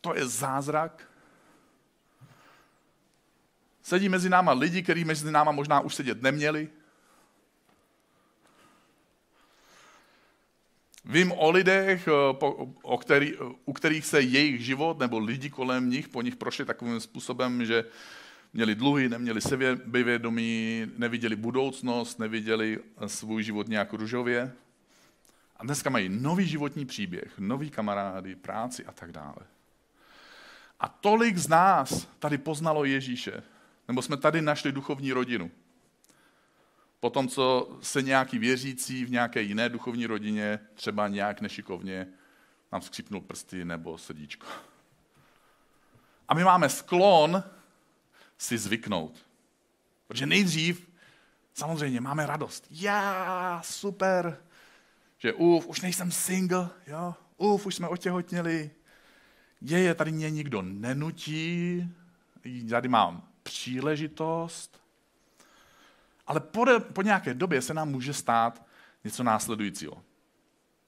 to 0.00 0.14
je 0.14 0.28
zázrak. 0.28 1.08
Sedí 3.82 4.08
mezi 4.08 4.28
náma 4.28 4.52
lidi, 4.52 4.82
kteří 4.82 5.04
mezi 5.04 5.30
náma 5.30 5.52
možná 5.52 5.80
už 5.80 5.94
sedět 5.94 6.22
neměli. 6.22 6.68
Vím 11.04 11.32
o 11.32 11.50
lidech, 11.50 12.08
o 12.82 12.98
který, 12.98 13.36
u 13.64 13.72
kterých 13.72 14.06
se 14.06 14.20
jejich 14.20 14.64
život 14.64 14.98
nebo 14.98 15.18
lidi 15.18 15.50
kolem 15.50 15.90
nich 15.90 16.08
po 16.08 16.22
nich 16.22 16.36
prošli 16.36 16.64
takovým 16.64 17.00
způsobem, 17.00 17.64
že 17.64 17.84
měli 18.56 18.74
dluhy, 18.74 19.08
neměli 19.08 19.40
sebevědomí, 19.40 20.86
neviděli 20.96 21.36
budoucnost, 21.36 22.18
neviděli 22.18 22.78
svůj 23.06 23.42
život 23.42 23.68
nějak 23.68 23.92
ružově. 23.92 24.52
A 25.56 25.64
dneska 25.64 25.90
mají 25.90 26.08
nový 26.08 26.46
životní 26.46 26.86
příběh, 26.86 27.38
nový 27.38 27.70
kamarády, 27.70 28.34
práci 28.34 28.84
a 28.84 28.92
tak 28.92 29.12
dále. 29.12 29.36
A 30.80 30.88
tolik 30.88 31.36
z 31.36 31.48
nás 31.48 32.08
tady 32.18 32.38
poznalo 32.38 32.84
Ježíše, 32.84 33.42
nebo 33.88 34.02
jsme 34.02 34.16
tady 34.16 34.42
našli 34.42 34.72
duchovní 34.72 35.12
rodinu. 35.12 35.50
Potom, 37.00 37.28
co 37.28 37.76
se 37.80 38.02
nějaký 38.02 38.38
věřící 38.38 39.04
v 39.04 39.10
nějaké 39.10 39.42
jiné 39.42 39.68
duchovní 39.68 40.06
rodině 40.06 40.58
třeba 40.74 41.08
nějak 41.08 41.40
nešikovně 41.40 42.06
nám 42.72 42.82
skřípnul 42.82 43.20
prsty 43.20 43.64
nebo 43.64 43.98
srdíčko. 43.98 44.46
A 46.28 46.34
my 46.34 46.44
máme 46.44 46.68
sklon 46.68 47.42
si 48.38 48.58
zvyknout. 48.58 49.26
Protože 50.06 50.26
nejdřív 50.26 50.90
samozřejmě 51.54 52.00
máme 52.00 52.26
radost. 52.26 52.66
Já, 52.70 53.62
super, 53.64 54.38
že 55.18 55.32
uf, 55.32 55.66
už 55.66 55.80
nejsem 55.80 56.12
single, 56.12 56.68
jo, 56.86 57.14
uf, 57.36 57.66
už 57.66 57.74
jsme 57.74 57.88
otěhotněli, 57.88 58.70
je, 59.60 59.78
je, 59.78 59.94
tady 59.94 60.12
mě 60.12 60.30
nikdo 60.30 60.62
nenutí, 60.62 61.88
tady 62.70 62.88
mám 62.88 63.28
příležitost. 63.42 64.80
Ale 66.26 66.40
po, 66.40 66.64
po 66.92 67.02
nějaké 67.02 67.34
době 67.34 67.62
se 67.62 67.74
nám 67.74 67.88
může 67.88 68.12
stát 68.12 68.66
něco 69.04 69.22
následujícího. 69.22 70.02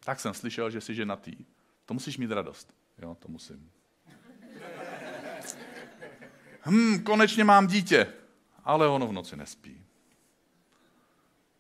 Tak 0.01 0.21
jsem 0.21 0.35
slyšel, 0.35 0.71
že 0.71 0.81
jsi 0.81 0.95
ženatý. 0.95 1.37
To 1.87 1.95
musíš 1.95 2.19
mít 2.19 2.31
radost. 2.31 2.75
Jo, 2.99 3.17
to 3.21 3.29
musím 3.29 3.71
hm, 6.71 7.03
konečně 7.03 7.45
mám 7.45 7.67
dítě, 7.67 8.07
ale 8.65 8.89
ono 8.89 9.07
v 9.07 9.13
noci 9.13 9.37
nespí. 9.37 9.85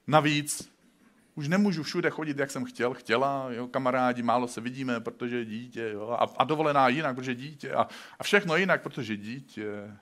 Navíc 0.06 0.78
už 1.34 1.48
nemůžu 1.48 1.82
všude 1.82 2.10
chodit, 2.10 2.38
jak 2.38 2.50
jsem 2.50 2.64
chtěl, 2.64 2.94
chtěla, 2.94 3.46
jo, 3.50 3.66
kamarádi, 3.66 4.22
málo 4.22 4.48
se 4.48 4.60
vidíme, 4.60 5.00
protože 5.00 5.44
dítě, 5.44 5.90
jo, 5.92 6.10
a, 6.10 6.26
a 6.36 6.44
dovolená 6.44 6.88
jinak, 6.88 7.16
protože 7.16 7.34
dítě, 7.34 7.72
a, 7.72 7.88
a 8.18 8.24
všechno 8.24 8.56
jinak, 8.56 8.82
protože 8.82 9.16
dítě. 9.16 9.94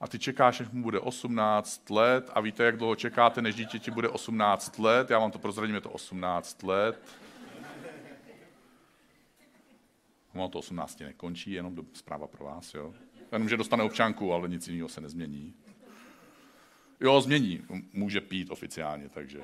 A 0.00 0.08
ty 0.08 0.18
čekáš, 0.18 0.60
až 0.60 0.68
mu 0.68 0.82
bude 0.82 1.00
18 1.00 1.90
let 1.90 2.30
a 2.34 2.40
víte, 2.40 2.64
jak 2.64 2.76
dlouho 2.76 2.96
čekáte, 2.96 3.42
než 3.42 3.54
dítě 3.54 3.78
ti 3.78 3.90
bude 3.90 4.08
18 4.08 4.78
let, 4.78 5.10
já 5.10 5.18
vám 5.18 5.30
to 5.30 5.38
prozradím, 5.38 5.74
je 5.74 5.80
to 5.80 5.90
18 5.90 6.62
let. 6.62 7.00
Ono 10.38 10.48
to 10.48 10.58
18 10.58 11.00
nekončí, 11.00 11.52
jenom 11.52 11.74
do, 11.74 11.84
zpráva 11.92 12.26
pro 12.26 12.44
vás, 12.44 12.74
jo. 12.74 12.94
Jenom, 13.32 13.48
že 13.48 13.56
dostane 13.56 13.82
občanku, 13.82 14.32
ale 14.32 14.48
nic 14.48 14.68
jiného 14.68 14.88
se 14.88 15.00
nezmění. 15.00 15.54
Jo, 17.00 17.20
změní. 17.20 17.62
Může 17.92 18.20
pít 18.20 18.50
oficiálně, 18.50 19.08
takže 19.08 19.40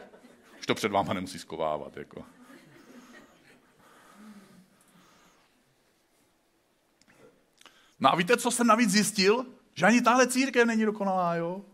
už 0.58 0.66
to 0.66 0.74
před 0.74 0.92
váma 0.92 1.12
nemusí 1.12 1.38
skovávat. 1.38 1.96
Jako. 1.96 2.24
No 8.00 8.12
a 8.12 8.16
víte, 8.16 8.36
co 8.36 8.50
jsem 8.50 8.66
navíc 8.66 8.90
zjistil? 8.90 9.46
Že 9.74 9.86
ani 9.86 10.02
tahle 10.02 10.26
církev 10.26 10.66
není 10.66 10.84
dokonalá, 10.84 11.34
jo? 11.34 11.64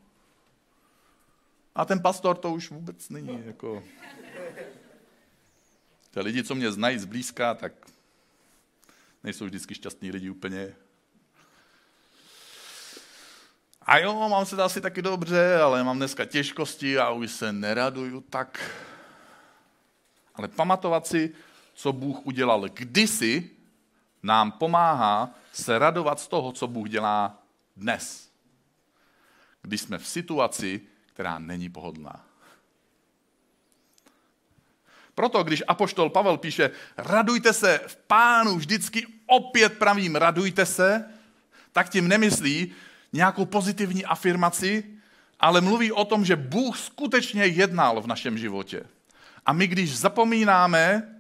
A 1.75 1.85
ten 1.85 2.03
pastor 2.03 2.37
to 2.37 2.53
už 2.53 2.71
vůbec 2.71 3.09
není, 3.09 3.43
jako... 3.47 3.83
Ty 6.11 6.21
lidi, 6.21 6.45
co 6.45 6.55
mě 6.55 6.73
znají 6.73 6.99
zblízka, 6.99 7.55
tak 7.55 7.73
nejsou 9.25 9.45
vždycky 9.45 9.75
šťastní 9.75 10.11
lidi 10.11 10.31
úplně. 10.31 10.75
A 13.83 13.99
jo, 13.99 14.29
mám 14.29 14.47
se 14.47 14.57
to 14.57 14.63
asi 14.63 14.81
taky 14.81 15.03
dobře, 15.03 15.57
ale 15.57 15.85
mám 15.85 15.97
dneska 15.97 16.25
těžkosti 16.25 16.99
a 16.99 17.11
už 17.11 17.31
se 17.31 17.53
neraduju 17.53 18.21
tak. 18.21 18.71
Ale 20.35 20.49
pamatovat 20.49 21.07
si, 21.07 21.35
co 21.75 21.93
Bůh 21.93 22.27
udělal 22.27 22.69
kdysi, 22.69 23.51
nám 24.23 24.53
pomáhá 24.53 25.35
se 25.53 25.79
radovat 25.79 26.21
z 26.21 26.29
toho, 26.29 26.53
co 26.53 26.67
Bůh 26.67 26.89
dělá 26.89 27.43
dnes. 27.77 28.31
Když 29.63 29.81
jsme 29.81 29.99
v 29.99 30.07
situaci, 30.07 30.81
která 31.07 31.39
není 31.39 31.69
pohodlná. 31.69 32.30
Proto, 35.15 35.43
když 35.43 35.63
apoštol 35.69 36.11
Pavel 36.11 36.37
píše, 36.37 36.71
radujte 36.97 37.53
se 37.53 37.81
v 37.87 37.97
pánu, 37.97 38.57
vždycky 38.57 39.07
opět 39.27 39.79
pravím, 39.79 40.17
radujte 40.17 40.67
se, 40.67 41.05
tak 41.73 41.89
tím 41.89 42.09
nemyslí 42.09 42.73
nějakou 43.13 43.45
pozitivní 43.45 44.05
afirmaci, 44.05 44.85
ale 45.41 45.61
mluví 45.61 45.93
o 45.93 46.05
tom, 46.05 46.25
že 46.25 46.37
Bůh 46.37 46.79
skutečně 46.79 47.47
jednal 47.47 48.01
v 48.01 48.07
našem 48.07 48.39
životě. 48.39 48.83
A 49.47 49.53
my, 49.53 49.67
když 49.67 49.99
zapomínáme, 49.99 51.15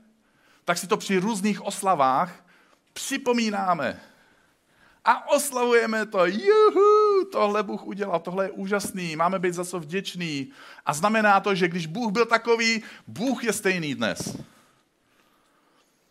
tak 0.64 0.78
si 0.78 0.86
to 0.86 0.96
při 0.96 1.18
různých 1.18 1.62
oslavách 1.62 2.44
připomínáme 2.92 4.00
a 5.04 5.28
oslavujeme 5.28 6.06
to. 6.06 6.26
Juhu, 6.26 7.24
tohle 7.32 7.62
Bůh 7.62 7.86
udělal, 7.86 8.20
tohle 8.20 8.44
je 8.44 8.50
úžasný, 8.50 9.16
máme 9.16 9.38
být 9.38 9.54
za 9.54 9.64
co 9.64 9.80
vděčný. 9.80 10.52
A 10.86 10.92
znamená 10.92 11.40
to, 11.40 11.54
že 11.54 11.68
když 11.68 11.86
Bůh 11.86 12.12
byl 12.12 12.26
takový, 12.26 12.82
Bůh 13.06 13.44
je 13.44 13.52
stejný 13.52 13.94
dnes. 13.94 14.36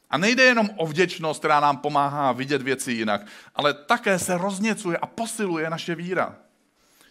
A 0.10 0.17
nejde 0.17 0.43
jenom 0.43 0.69
o 0.78 0.88
vděčnost, 0.88 1.39
která 1.39 1.60
nám 1.60 1.78
pomáhá 1.78 2.32
vidět 2.32 2.62
věci 2.62 2.91
jinak, 2.91 3.21
ale 3.56 3.73
také 3.73 4.19
se 4.19 4.38
rozněcuje 4.38 4.97
a 4.97 5.06
posiluje 5.06 5.69
naše 5.69 5.95
víra. 5.95 6.36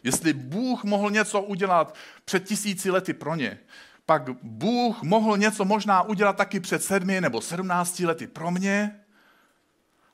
Jestli 0.03 0.33
Bůh 0.33 0.85
mohl 0.85 1.11
něco 1.11 1.43
udělat 1.43 1.95
před 2.25 2.45
tisíci 2.45 2.91
lety 2.91 3.13
pro 3.13 3.35
ně, 3.35 3.59
pak 4.07 4.23
Bůh 4.43 5.03
mohl 5.03 5.37
něco 5.37 5.65
možná 5.65 6.03
udělat 6.03 6.37
taky 6.37 6.61
před 6.61 6.83
sedmi 6.83 7.21
nebo 7.21 7.41
sedmnácti 7.41 8.07
lety 8.07 8.27
pro 8.27 8.51
mě, 8.51 9.01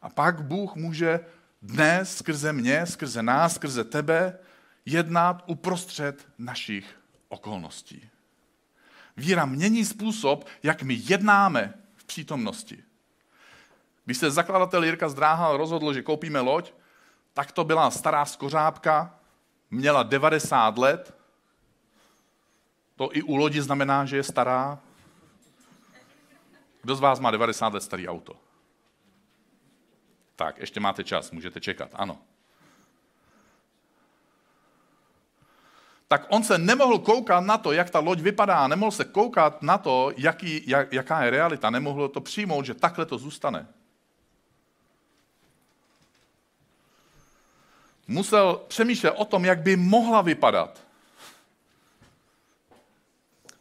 a 0.03 0.09
pak 0.09 0.42
Bůh 0.42 0.74
může 0.74 1.20
dnes 1.64 2.16
skrze 2.16 2.53
mě, 2.53 2.87
skrze 2.87 3.22
nás, 3.22 3.55
skrze 3.55 3.85
tebe 3.85 4.38
jednat 4.87 5.42
uprostřed 5.46 6.29
našich 6.38 7.00
okolností. 7.29 8.11
Víra 9.16 9.44
mění 9.44 9.85
způsob, 9.85 10.44
jak 10.62 10.83
my 10.83 11.00
jednáme 11.00 11.74
v 11.96 12.05
přítomnosti. 12.05 12.85
Když 14.05 14.18
se 14.18 14.31
zakladatel 14.31 14.85
Jirka 14.85 15.09
Zdráhal 15.09 15.57
rozhodl, 15.57 15.92
že 15.92 16.03
koupíme 16.03 16.40
loď, 16.40 16.72
tak 17.33 17.53
to 17.53 17.64
byla 17.64 17.90
stará 17.90 18.24
skořápka, 18.24 19.18
měla 19.70 20.03
90 20.03 20.79
let. 20.79 21.16
To 22.96 23.16
i 23.16 23.22
u 23.22 23.37
lodi 23.37 23.62
znamená, 23.62 24.05
že 24.05 24.16
je 24.16 24.22
stará. 24.22 24.79
Kdo 26.83 26.96
z 26.96 27.00
vás 27.00 27.20
má 27.20 27.31
90 27.31 27.74
let 27.74 27.83
starý 27.83 28.09
auto? 28.09 28.43
Tak, 30.37 30.59
ještě 30.59 30.81
máte 30.81 31.05
čas, 31.05 31.31
můžete 31.31 31.61
čekat, 31.61 31.90
ano. 31.92 32.18
Tak 36.09 36.27
on 36.29 36.44
se 36.44 36.59
nemohl 36.59 36.99
koukat 36.99 37.44
na 37.44 37.59
to, 37.59 37.73
jak 37.73 37.90
ta 37.90 37.99
loď 37.99 38.20
vypadá, 38.20 38.68
nemohl 38.68 38.90
se 38.90 39.05
koukat 39.05 39.62
na 39.62 39.79
to, 39.79 40.12
jaký, 40.16 40.62
jak, 40.66 40.92
jaká 40.92 41.25
je 41.25 41.31
realita, 41.31 41.70
nemohl 41.70 42.09
to 42.09 42.20
přijmout, 42.20 42.64
že 42.64 42.75
takhle 42.75 43.07
to 43.07 43.18
zůstane. 43.18 43.66
Musel 48.09 48.61
přemýšlet 48.68 49.11
o 49.11 49.25
tom, 49.25 49.44
jak 49.44 49.61
by 49.61 49.77
mohla 49.77 50.23
vypadat. 50.23 50.81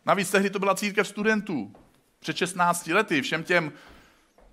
Navíc 0.05 0.31
tehdy 0.31 0.49
to 0.49 0.59
byla 0.59 0.75
církev 0.75 1.07
studentů. 1.07 1.75
Před 2.19 2.37
16 2.37 2.87
lety 2.87 3.21
všem 3.21 3.43
těm 3.43 3.73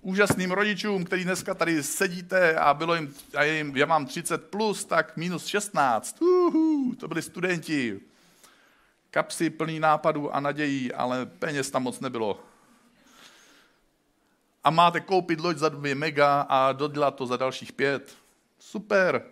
úžasným 0.01 0.51
rodičům, 0.51 1.05
kteří 1.05 1.23
dneska 1.23 1.53
tady 1.53 1.83
sedíte 1.83 2.55
a 2.55 2.73
bylo 2.73 2.95
jim, 2.95 3.13
a 3.35 3.43
jim, 3.43 3.77
já 3.77 3.85
mám 3.85 4.05
30 4.05 4.49
plus, 4.49 4.85
tak 4.85 5.17
minus 5.17 5.45
16. 5.45 6.21
Uhu, 6.21 6.95
to 6.95 7.07
byli 7.07 7.21
studenti. 7.21 7.99
Kapsy 9.11 9.49
plný 9.49 9.79
nápadů 9.79 10.35
a 10.35 10.39
nadějí, 10.39 10.93
ale 10.93 11.25
peněz 11.25 11.71
tam 11.71 11.83
moc 11.83 11.99
nebylo. 11.99 12.43
A 14.63 14.69
máte 14.69 14.99
koupit 14.99 15.39
loď 15.39 15.57
za 15.57 15.69
2 15.69 15.95
mega 15.95 16.41
a 16.41 16.71
dodělat 16.71 17.15
to 17.15 17.25
za 17.25 17.37
dalších 17.37 17.73
pět. 17.73 18.15
Super. 18.59 19.23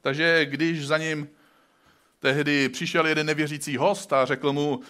Takže 0.00 0.44
když 0.44 0.86
za 0.86 0.98
ním 0.98 1.28
tehdy 2.20 2.68
přišel 2.68 3.06
jeden 3.06 3.26
nevěřící 3.26 3.76
host 3.76 4.12
a 4.12 4.24
řekl 4.24 4.52
mu, 4.52 4.80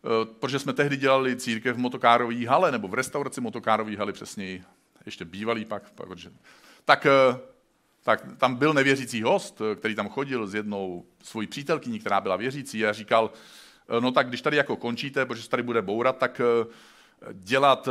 protože 0.00 0.58
jsme 0.58 0.72
tehdy 0.72 0.96
dělali 0.96 1.36
církev 1.36 1.76
v 1.76 1.78
motokárové 1.78 2.46
hale, 2.46 2.72
nebo 2.72 2.88
v 2.88 2.94
restauraci 2.94 3.40
motokárové 3.40 3.96
haly 3.96 4.12
přesněji, 4.12 4.62
ještě 5.06 5.24
bývalý 5.24 5.64
pak, 5.64 5.90
protože, 5.90 6.30
tak, 6.84 7.06
eh, 7.06 7.38
tak 8.02 8.24
tam 8.38 8.56
byl 8.56 8.74
nevěřící 8.74 9.22
host, 9.22 9.60
eh, 9.60 9.74
který 9.74 9.94
tam 9.94 10.08
chodil 10.08 10.46
s 10.46 10.54
jednou 10.54 11.04
svojí 11.22 11.46
přítelkyní, 11.46 11.98
která 11.98 12.20
byla 12.20 12.36
věřící 12.36 12.86
a 12.86 12.92
říkal, 12.92 13.30
no 14.00 14.12
tak 14.12 14.28
když 14.28 14.42
tady 14.42 14.56
jako 14.56 14.76
končíte, 14.76 15.26
protože 15.26 15.42
se 15.42 15.48
tady 15.48 15.62
bude 15.62 15.82
bourat, 15.82 16.18
tak 16.18 16.40
dělat 17.32 17.88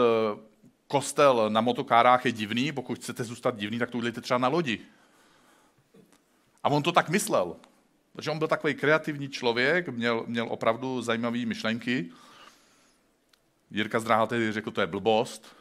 kostel 0.87 1.49
na 1.49 1.61
motokárách 1.61 2.25
je 2.25 2.31
divný, 2.31 2.71
pokud 2.71 2.97
chcete 2.97 3.23
zůstat 3.23 3.57
divný, 3.57 3.79
tak 3.79 3.91
to 3.91 3.97
udělejte 3.97 4.21
třeba 4.21 4.37
na 4.37 4.47
lodi. 4.47 4.79
A 6.63 6.69
on 6.69 6.83
to 6.83 6.91
tak 6.91 7.09
myslel. 7.09 7.55
Takže 8.17 8.31
on 8.31 8.39
byl 8.39 8.47
takový 8.47 8.75
kreativní 8.75 9.29
člověk, 9.29 9.89
měl, 9.89 10.23
měl 10.27 10.47
opravdu 10.49 11.01
zajímavé 11.01 11.45
myšlenky. 11.45 12.11
Jirka 13.71 13.99
Zdráha 13.99 14.25
tedy 14.25 14.51
řekl, 14.51 14.71
to 14.71 14.81
je 14.81 14.87
blbost. 14.87 15.55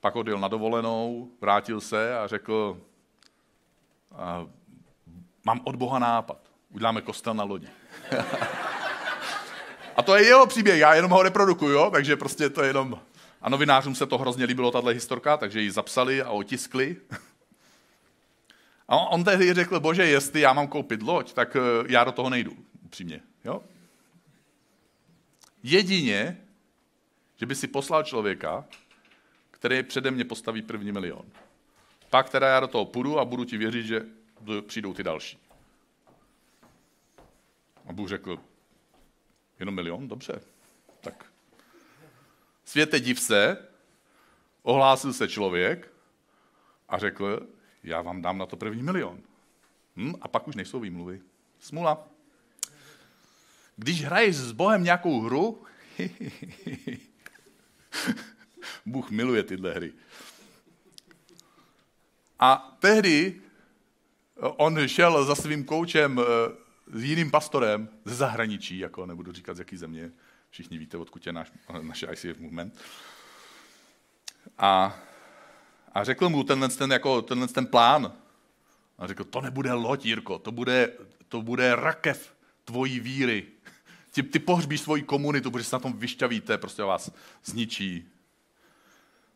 Pak 0.00 0.16
odjel 0.16 0.38
na 0.38 0.48
dovolenou, 0.48 1.30
vrátil 1.40 1.80
se 1.80 2.18
a 2.18 2.26
řekl, 2.26 2.80
a 4.12 4.46
mám 5.44 5.60
od 5.64 5.76
Boha 5.76 5.98
nápad, 5.98 6.38
uděláme 6.70 7.00
kostel 7.00 7.34
na 7.34 7.44
lodi. 7.44 7.68
a 9.96 10.02
to 10.02 10.16
je 10.16 10.24
jeho 10.24 10.46
příběh, 10.46 10.78
já 10.78 10.94
jenom 10.94 11.10
ho 11.10 11.22
reprodukuju, 11.22 11.72
jo? 11.72 11.90
takže 11.90 12.16
prostě 12.16 12.50
to 12.50 12.62
je 12.62 12.68
jenom... 12.68 13.00
A 13.42 13.48
novinářům 13.48 13.94
se 13.94 14.06
to 14.06 14.18
hrozně 14.18 14.44
líbilo, 14.44 14.70
tahle 14.70 14.92
historka, 14.92 15.36
takže 15.36 15.60
ji 15.60 15.70
zapsali 15.70 16.22
a 16.22 16.30
otiskli. 16.30 16.96
A 18.90 18.96
on, 18.96 19.24
tehdy 19.24 19.54
řekl, 19.54 19.80
bože, 19.80 20.06
jestli 20.06 20.40
já 20.40 20.52
mám 20.52 20.68
koupit 20.68 21.02
loď, 21.02 21.32
tak 21.32 21.56
eh, 21.56 21.60
já 21.88 22.04
do 22.04 22.12
toho 22.12 22.30
nejdu, 22.30 22.56
upřímně. 22.84 23.20
Jo? 23.44 23.62
Jedině, 25.62 26.40
že 27.36 27.46
by 27.46 27.54
si 27.54 27.68
poslal 27.68 28.02
člověka, 28.02 28.64
který 29.50 29.82
přede 29.82 30.10
mě 30.10 30.24
postaví 30.24 30.62
první 30.62 30.92
milion. 30.92 31.26
Pak 32.10 32.30
teda 32.30 32.48
já 32.48 32.60
do 32.60 32.66
toho 32.66 32.84
půjdu 32.84 33.18
a 33.18 33.24
budu 33.24 33.44
ti 33.44 33.58
věřit, 33.58 33.86
že 33.86 34.02
přijdou 34.66 34.94
ty 34.94 35.02
další. 35.02 35.38
A 37.86 37.92
Bůh 37.92 38.08
řekl, 38.08 38.38
jenom 39.60 39.74
milion? 39.74 40.08
Dobře. 40.08 40.40
Tak 41.00 41.26
světe 42.64 43.00
div 43.00 43.20
se, 43.20 43.66
ohlásil 44.62 45.12
se 45.12 45.28
člověk 45.28 45.92
a 46.88 46.98
řekl, 46.98 47.46
já 47.82 48.02
vám 48.02 48.22
dám 48.22 48.38
na 48.38 48.46
to 48.46 48.56
první 48.56 48.82
milion. 48.82 49.20
Hm? 49.96 50.14
A 50.20 50.28
pak 50.28 50.48
už 50.48 50.54
nejsou 50.54 50.80
výmluvy. 50.80 51.20
Smula. 51.58 52.08
Když 53.76 54.04
hraješ 54.04 54.36
s 54.36 54.52
Bohem 54.52 54.84
nějakou 54.84 55.20
hru, 55.20 55.62
Bůh 58.86 59.10
miluje 59.10 59.42
tyhle 59.42 59.72
hry. 59.72 59.92
A 62.38 62.76
tehdy 62.80 63.40
on 64.40 64.88
šel 64.88 65.24
za 65.24 65.34
svým 65.34 65.64
koučem 65.64 66.20
eh, 66.20 66.24
s 66.92 67.04
jiným 67.04 67.30
pastorem 67.30 67.88
ze 68.04 68.14
zahraničí, 68.14 68.78
jako 68.78 69.06
nebudu 69.06 69.32
říkat 69.32 69.56
z 69.56 69.58
jaký 69.58 69.76
země, 69.76 70.12
všichni 70.50 70.78
víte, 70.78 70.96
odkud 70.96 71.26
je 71.26 71.32
náš, 71.32 71.52
naše 71.82 72.06
ICF 72.12 72.40
movement. 72.40 72.74
A 74.58 74.98
a 75.92 76.04
řekl 76.04 76.28
mu 76.28 76.44
tenhle 76.44 76.68
ten, 76.68 76.92
jako, 76.92 77.22
tenhle 77.22 77.48
ten 77.48 77.66
plán. 77.66 78.12
A 78.98 79.06
řekl, 79.06 79.24
to 79.24 79.40
nebude 79.40 79.72
loď, 79.72 80.04
Jirko, 80.06 80.38
to 80.38 80.52
bude, 80.52 80.92
to 81.28 81.42
bude 81.42 81.76
rakev 81.76 82.34
tvojí 82.64 83.00
víry. 83.00 83.46
Ty, 84.10 84.22
ty 84.22 84.38
pohřbíš 84.38 84.80
svoji 84.80 85.02
komunitu, 85.02 85.50
protože 85.50 85.64
se 85.64 85.76
na 85.76 85.80
tom 85.80 85.92
vyšťavíte, 85.92 86.58
prostě 86.58 86.82
vás 86.82 87.10
zničí. 87.44 88.08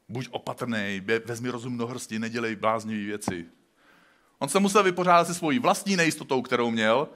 Buď 0.09 0.29
opatrný, 0.31 1.03
vezmi 1.25 1.49
rozum 1.49 1.79
do 1.79 1.87
hrsti, 1.87 2.19
nedělej 2.19 2.57
bláznivé 2.57 3.05
věci. 3.05 3.47
On 4.39 4.49
se 4.49 4.61
musel 4.61 4.83
vypořádat 4.83 5.27
se 5.27 5.35
svojí 5.35 5.59
vlastní 5.59 5.97
nejistotou, 5.97 6.43
kterou 6.43 6.71
měl, 6.71 7.09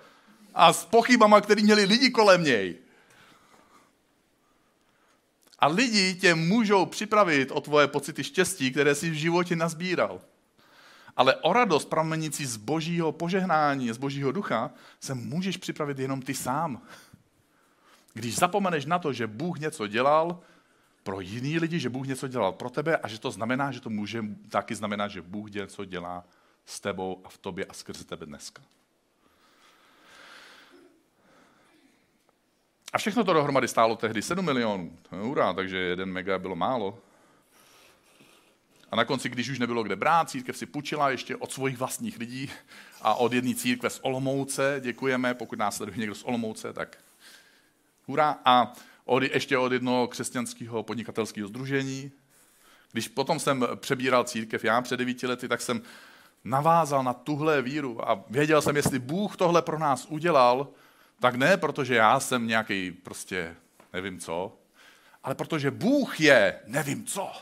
a 0.55 0.73
s 0.73 0.85
pochybama, 0.85 1.41
který 1.41 1.63
měli 1.63 1.85
lidi 1.85 2.11
kolem 2.11 2.45
něj. 2.45 2.79
A 5.59 5.67
lidi 5.67 6.15
tě 6.15 6.35
můžou 6.35 6.87
připravit 6.87 7.51
o 7.51 7.61
tvoje 7.61 7.87
pocity 7.87 8.25
štěstí, 8.25 8.71
které 8.71 8.95
jsi 8.95 9.11
v 9.11 9.15
životě 9.15 9.57
nazbíral. 9.57 10.21
Ale 11.17 11.37
o 11.37 11.53
radost 11.53 11.85
pramenící 11.85 12.47
z 12.47 12.57
božího 12.57 13.13
požehnání, 13.13 13.93
z 13.93 13.97
božího 13.97 14.33
ducha, 14.33 14.71
se 15.01 15.15
můžeš 15.15 15.57
připravit 15.57 15.99
jenom 15.99 16.23
ty 16.23 16.35
sám. 16.35 16.83
Když 18.15 18.37
zapomeneš 18.37 18.85
na 18.85 18.99
to, 18.99 19.13
že 19.13 19.27
Bůh 19.27 19.59
něco 19.59 19.87
dělal 19.87 20.41
pro 21.03 21.21
jiný 21.21 21.59
lidi, 21.59 21.79
že 21.79 21.89
Bůh 21.89 22.07
něco 22.07 22.29
dělal 22.29 22.53
pro 22.53 22.71
tebe 22.71 22.97
a 22.97 23.09
že 23.09 23.21
to 23.21 23.31
znamená, 23.31 23.73
že 23.73 23.81
to 23.81 23.91
může 23.91 24.25
taky 24.49 24.75
znamenat, 24.75 25.09
že 25.09 25.23
Bůh 25.23 25.51
něco 25.51 25.85
dělá 25.85 26.25
s 26.67 26.81
tebou 26.81 27.21
a 27.25 27.29
v 27.29 27.39
tobě 27.39 27.65
a 27.65 27.73
skrze 27.73 28.05
tebe 28.05 28.27
dneska. 28.27 28.63
A 32.93 32.99
všechno 32.99 33.25
to 33.25 33.33
dohromady 33.33 33.69
stálo 33.69 33.97
tehdy 33.97 34.23
7 34.23 34.45
milionů. 34.45 34.99
Hurá, 35.11 35.53
takže 35.53 35.77
jeden 35.77 36.13
mega 36.13 36.39
bylo 36.39 36.57
málo. 36.57 36.99
A 38.91 38.97
na 38.97 39.05
konci, 39.05 39.29
když 39.29 39.49
už 39.49 39.59
nebylo 39.59 39.83
kde 39.83 39.97
brát, 39.97 40.31
církev 40.31 40.57
si 40.57 40.67
půjčila 40.67 41.11
ještě 41.11 41.37
od 41.37 41.53
svých 41.53 41.79
vlastních 41.79 42.19
lidí 42.19 42.51
a 43.03 43.15
od 43.15 43.33
jedné 43.33 43.55
církve 43.55 43.91
z 43.91 44.01
Olomouce, 44.03 44.81
děkujeme, 44.81 45.35
pokud 45.35 45.59
nás 45.59 45.77
sleduje 45.77 45.99
někdo 45.99 46.15
z 46.15 46.23
Olomouce, 46.23 46.73
tak 46.73 46.99
hurá. 48.07 48.39
A 48.45 48.73
od, 49.05 49.23
ještě 49.23 49.59
od 49.59 49.73
jednoho 49.73 50.07
křesťanského 50.07 50.83
podnikatelského 50.83 51.49
združení. 51.49 52.11
Když 52.93 53.09
potom 53.09 53.41
jsem 53.41 53.67
přebíral 53.77 54.25
církev 54.25 54.65
já 54.65 54.81
před 54.83 54.97
devíti 54.97 55.27
lety, 55.27 55.49
tak 55.49 55.61
jsem 55.61 55.83
navázal 56.45 57.03
na 57.03 57.13
tuhle 57.13 57.63
víru 57.63 58.11
a 58.11 58.25
věděl 58.31 58.63
jsem, 58.63 58.77
jestli 58.77 58.99
Bůh 58.99 59.37
tohle 59.37 59.63
pro 59.63 59.79
nás 59.79 60.07
udělal, 60.07 60.69
tak 61.21 61.35
ne 61.35 61.57
protože 61.57 61.95
já 61.95 62.21
jsem 62.21 62.47
nějaký 62.47 62.93
prostě 62.93 63.57
nevím 63.93 64.21
co, 64.21 64.59
ale 65.25 65.35
protože 65.35 65.71
Bůh 65.71 66.21
je 66.21 66.61
nevím 66.67 67.07
co. 67.07 67.33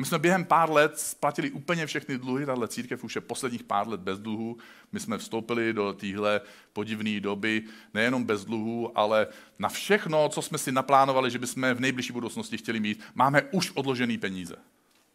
My 0.00 0.06
jsme 0.06 0.18
během 0.18 0.44
pár 0.44 0.70
let 0.70 0.98
splatili 0.98 1.50
úplně 1.50 1.86
všechny 1.86 2.18
dluhy, 2.18 2.46
tahle 2.46 2.68
církev 2.68 3.04
už 3.04 3.14
je 3.14 3.20
posledních 3.20 3.62
pár 3.62 3.88
let 3.88 4.00
bez 4.00 4.18
dluhu. 4.18 4.58
My 4.92 5.00
jsme 5.00 5.18
vstoupili 5.18 5.72
do 5.72 5.92
téhle 5.92 6.40
podivné 6.72 7.20
doby 7.20 7.62
nejenom 7.94 8.24
bez 8.24 8.44
dluhu, 8.44 8.98
ale 8.98 9.26
na 9.58 9.68
všechno, 9.68 10.28
co 10.28 10.42
jsme 10.42 10.58
si 10.58 10.72
naplánovali, 10.72 11.30
že 11.30 11.38
bychom 11.38 11.74
v 11.74 11.80
nejbližší 11.80 12.12
budoucnosti 12.12 12.58
chtěli 12.58 12.80
mít, 12.80 13.02
máme 13.14 13.42
už 13.42 13.70
odložené 13.70 14.18
peníze. 14.18 14.56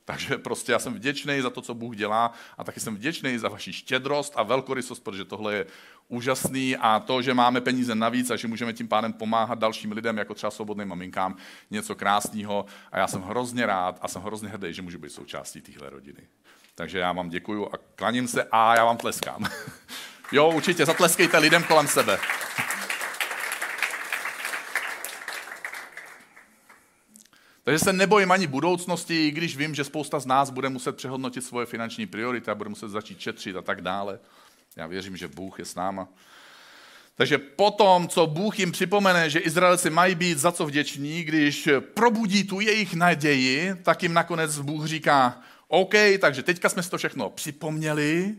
Takže 0.06 0.38
prostě 0.38 0.72
já 0.72 0.80
jsem 0.80 0.94
vděčný 0.94 1.42
za 1.42 1.50
to, 1.50 1.62
co 1.62 1.74
Bůh 1.74 1.96
dělá 1.96 2.34
a 2.58 2.64
taky 2.64 2.80
jsem 2.80 2.96
vděčný 2.96 3.38
za 3.38 3.50
vaši 3.50 3.74
štědrost 3.74 4.34
a 4.36 4.44
velkorysost, 4.44 5.04
protože 5.04 5.26
tohle 5.26 5.56
je 5.56 5.66
úžasný 6.08 6.78
a 6.78 7.00
to, 7.00 7.22
že 7.22 7.34
máme 7.34 7.62
peníze 7.62 7.96
navíc 7.96 8.32
a 8.32 8.36
že 8.36 8.48
můžeme 8.48 8.74
tím 8.74 8.88
pádem 8.88 9.14
pomáhat 9.14 9.60
dalším 9.60 9.92
lidem, 9.92 10.18
jako 10.18 10.34
třeba 10.34 10.52
svobodným 10.52 10.88
maminkám, 10.88 11.38
něco 11.72 11.96
krásného 11.96 12.66
a 12.92 13.00
já 13.00 13.08
jsem 13.08 13.22
hrozně 13.22 13.66
rád 13.66 14.00
a 14.02 14.08
jsem 14.08 14.22
hrozně 14.22 14.50
hrdý, 14.50 14.74
že 14.74 14.82
můžu 14.82 15.00
být 15.00 15.12
součástí 15.12 15.62
téhle 15.62 15.90
rodiny. 15.90 16.22
Takže 16.76 17.00
já 17.00 17.12
vám 17.12 17.30
děkuju 17.30 17.70
a 17.74 17.78
klaním 17.96 18.28
se 18.28 18.44
a 18.52 18.76
já 18.76 18.86
vám 18.86 18.98
tleskám. 18.98 19.46
jo, 20.32 20.52
určitě 20.52 20.86
zatleskejte 20.86 21.38
lidem 21.38 21.64
kolem 21.64 21.88
sebe. 21.88 22.20
Takže 27.66 27.80
se 27.80 27.94
nebojím 27.94 28.32
ani 28.32 28.48
budoucnosti, 28.48 29.28
i 29.28 29.32
když 29.32 29.58
vím, 29.58 29.76
že 29.76 29.84
spousta 29.84 30.20
z 30.20 30.26
nás 30.26 30.50
bude 30.50 30.70
muset 30.70 30.96
přehodnotit 30.96 31.44
svoje 31.44 31.66
finanční 31.66 32.06
priority 32.06 32.52
a 32.52 32.56
bude 32.56 32.70
muset 32.70 32.90
začít 32.90 33.20
šetřit 33.20 33.56
a 33.56 33.62
tak 33.62 33.82
dále. 33.82 34.20
Já 34.76 34.88
věřím, 34.88 35.18
že 35.18 35.28
Bůh 35.28 35.60
je 35.60 35.66
s 35.66 35.76
náma. 35.76 36.08
Takže 37.16 37.38
potom, 37.38 38.08
co 38.08 38.28
Bůh 38.28 38.60
jim 38.60 38.72
připomene, 38.72 39.30
že 39.30 39.40
Izraelci 39.40 39.90
mají 39.90 40.16
být 40.16 40.38
za 40.38 40.52
co 40.52 40.66
vděční, 40.66 41.24
když 41.24 41.70
probudí 41.94 42.44
tu 42.44 42.60
jejich 42.60 42.94
naději, 42.94 43.76
tak 43.84 44.04
jim 44.04 44.14
nakonec 44.14 44.60
Bůh 44.60 44.86
říká, 44.86 45.42
OK, 45.68 45.94
takže 46.20 46.44
teďka 46.44 46.70
jsme 46.70 46.84
si 46.84 46.90
to 46.90 46.98
všechno 46.98 47.30
připomněli, 47.30 48.36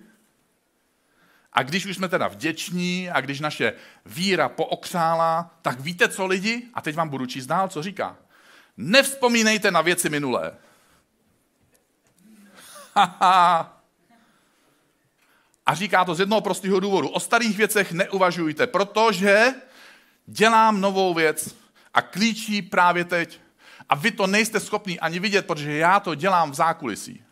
a 1.52 1.62
když 1.62 1.86
už 1.86 1.96
jsme 1.96 2.08
teda 2.08 2.28
vděční 2.28 3.10
a 3.10 3.20
když 3.20 3.40
naše 3.40 3.72
víra 4.06 4.48
pookřála, 4.48 5.58
tak 5.62 5.80
víte 5.80 6.08
co 6.08 6.26
lidi? 6.26 6.62
A 6.74 6.80
teď 6.80 6.96
vám 6.96 7.08
budu 7.08 7.26
číst 7.26 7.46
dál, 7.46 7.68
co 7.68 7.82
říká. 7.82 8.16
Nevzpomínejte 8.76 9.70
na 9.70 9.80
věci 9.80 10.08
minulé. 10.08 10.56
A 15.66 15.74
říká 15.74 16.04
to 16.04 16.14
z 16.14 16.20
jednoho 16.20 16.40
prostého 16.40 16.80
důvodu. 16.80 17.08
O 17.08 17.20
starých 17.20 17.56
věcech 17.56 17.92
neuvažujte, 17.92 18.66
protože 18.66 19.54
dělám 20.26 20.80
novou 20.80 21.14
věc 21.14 21.56
a 21.94 22.02
klíčí 22.02 22.62
právě 22.62 23.04
teď. 23.04 23.40
A 23.88 23.94
vy 23.94 24.10
to 24.10 24.26
nejste 24.26 24.60
schopni 24.60 25.00
ani 25.00 25.18
vidět, 25.18 25.46
protože 25.46 25.72
já 25.72 26.00
to 26.00 26.14
dělám 26.14 26.50
v 26.50 26.54
zákulisí. 26.54 27.24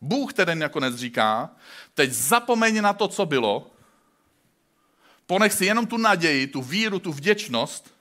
Bůh 0.00 0.32
tedy 0.32 0.54
nakonec 0.54 0.94
říká, 0.96 1.50
teď 1.94 2.10
zapomeň 2.10 2.82
na 2.82 2.92
to, 2.92 3.08
co 3.08 3.26
bylo, 3.26 3.70
ponech 5.26 5.52
si 5.52 5.64
jenom 5.64 5.86
tu 5.86 5.96
naději, 5.96 6.46
tu 6.46 6.62
víru, 6.62 6.98
tu 6.98 7.12
vděčnost, 7.12 7.94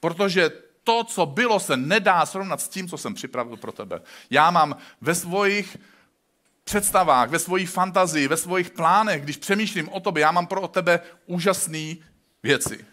protože 0.00 0.50
to, 0.86 1.04
co 1.04 1.26
bylo, 1.26 1.60
se 1.60 1.76
nedá 1.76 2.26
srovnat 2.26 2.60
s 2.60 2.68
tím, 2.68 2.88
co 2.88 2.98
jsem 2.98 3.14
připravil 3.14 3.56
pro 3.56 3.72
tebe. 3.72 4.00
Já 4.30 4.50
mám 4.50 4.76
ve 5.00 5.14
svých 5.14 5.76
představách, 6.64 7.30
ve 7.30 7.38
svých 7.38 7.70
fantazii, 7.70 8.28
ve 8.28 8.36
svých 8.36 8.70
plánech, 8.70 9.22
když 9.22 9.36
přemýšlím 9.36 9.88
o 9.88 10.00
tobě, 10.00 10.20
já 10.20 10.32
mám 10.32 10.46
pro 10.46 10.68
tebe 10.68 11.00
úžasné 11.26 11.94
věci. 12.42 12.84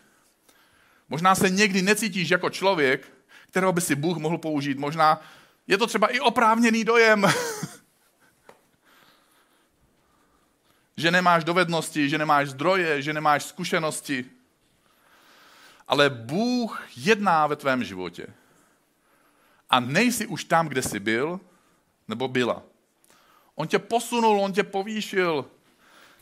Možná 1.09 1.35
se 1.35 1.49
někdy 1.49 1.81
necítíš 1.81 2.29
jako 2.29 2.49
člověk, 2.49 3.13
kterého 3.49 3.73
by 3.73 3.81
si 3.81 3.95
Bůh 3.95 4.17
mohl 4.17 4.37
použít. 4.37 4.77
Možná 4.77 5.21
je 5.67 5.77
to 5.77 5.87
třeba 5.87 6.07
i 6.07 6.19
oprávněný 6.19 6.83
dojem, 6.83 7.25
že 10.97 11.11
nemáš 11.11 11.43
dovednosti, 11.43 12.09
že 12.09 12.17
nemáš 12.17 12.49
zdroje, 12.49 13.01
že 13.01 13.13
nemáš 13.13 13.43
zkušenosti 13.43 14.25
ale 15.93 16.09
Bůh 16.09 16.83
jedná 16.95 17.47
ve 17.47 17.55
tvém 17.55 17.83
životě. 17.83 18.27
A 19.69 19.79
nejsi 19.79 20.27
už 20.27 20.43
tam, 20.43 20.67
kde 20.67 20.81
jsi 20.81 20.99
byl, 20.99 21.39
nebo 22.07 22.27
byla. 22.27 22.63
On 23.55 23.67
tě 23.67 23.79
posunul, 23.79 24.41
on 24.41 24.53
tě 24.53 24.63
povýšil. 24.63 25.45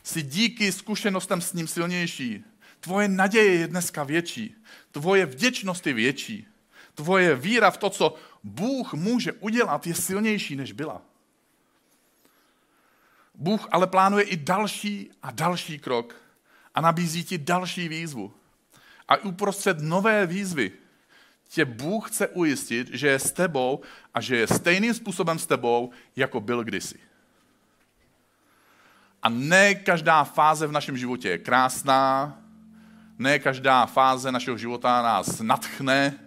Jsi 0.02 0.22
díky 0.22 0.72
zkušenostem 0.72 1.40
s 1.40 1.52
ním 1.52 1.66
silnější. 1.66 2.44
Tvoje 2.80 3.08
naděje 3.08 3.54
je 3.54 3.68
dneska 3.68 4.04
větší. 4.04 4.54
Tvoje 4.90 5.26
vděčnost 5.26 5.86
je 5.86 5.92
větší. 5.92 6.46
Tvoje 6.94 7.36
víra 7.36 7.70
v 7.70 7.76
to, 7.76 7.90
co 7.90 8.14
Bůh 8.42 8.94
může 8.94 9.32
udělat, 9.32 9.86
je 9.86 9.94
silnější, 9.94 10.56
než 10.56 10.72
byla. 10.72 11.02
Bůh 13.34 13.68
ale 13.70 13.86
plánuje 13.86 14.24
i 14.24 14.36
další 14.36 15.10
a 15.22 15.30
další 15.30 15.78
krok 15.78 16.16
a 16.74 16.80
nabízí 16.80 17.24
ti 17.24 17.38
další 17.38 17.88
výzvu. 17.88 18.41
A 19.12 19.16
uprostřed 19.16 19.80
nové 19.80 20.26
výzvy 20.26 20.72
tě 21.48 21.64
Bůh 21.64 22.10
chce 22.10 22.28
ujistit, 22.28 22.88
že 22.92 23.08
je 23.08 23.18
s 23.18 23.32
tebou 23.32 23.80
a 24.14 24.20
že 24.20 24.36
je 24.36 24.46
stejným 24.46 24.94
způsobem 24.94 25.38
s 25.38 25.46
tebou, 25.46 25.90
jako 26.16 26.40
byl 26.40 26.64
kdysi. 26.64 26.98
A 29.22 29.28
ne 29.28 29.74
každá 29.74 30.24
fáze 30.24 30.66
v 30.66 30.72
našem 30.72 30.96
životě 30.96 31.28
je 31.28 31.38
krásná, 31.38 32.38
ne 33.18 33.38
každá 33.38 33.86
fáze 33.86 34.32
našeho 34.32 34.58
života 34.58 35.02
nás 35.02 35.40
natchne, 35.40 36.18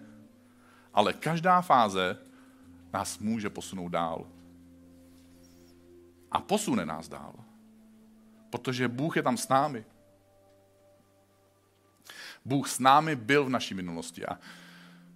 ale 0.93 1.13
každá 1.13 1.61
fáze 1.61 2.17
nás 2.93 3.19
může 3.19 3.49
posunout 3.49 3.89
dál. 3.89 4.27
A 6.31 6.41
posune 6.41 6.85
nás 6.85 7.07
dál. 7.07 7.33
Protože 8.49 8.87
Bůh 8.87 9.15
je 9.15 9.23
tam 9.23 9.37
s 9.37 9.47
námi. 9.47 9.85
Bůh 12.45 12.69
s 12.69 12.79
námi 12.79 13.15
byl 13.15 13.45
v 13.45 13.49
naší 13.49 13.73
minulosti 13.73 14.25
a 14.25 14.39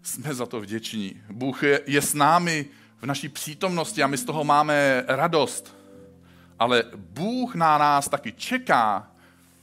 jsme 0.01 0.33
za 0.33 0.45
to 0.45 0.61
vděční. 0.61 1.21
Bůh 1.31 1.63
je, 1.63 1.81
je 1.87 2.01
s 2.01 2.13
námi 2.13 2.65
v 2.97 3.05
naší 3.05 3.29
přítomnosti 3.29 4.03
a 4.03 4.07
my 4.07 4.17
z 4.17 4.23
toho 4.23 4.43
máme 4.43 5.03
radost. 5.07 5.75
Ale 6.59 6.83
Bůh 6.95 7.55
na 7.55 7.77
nás 7.77 8.09
taky 8.09 8.31
čeká 8.31 9.11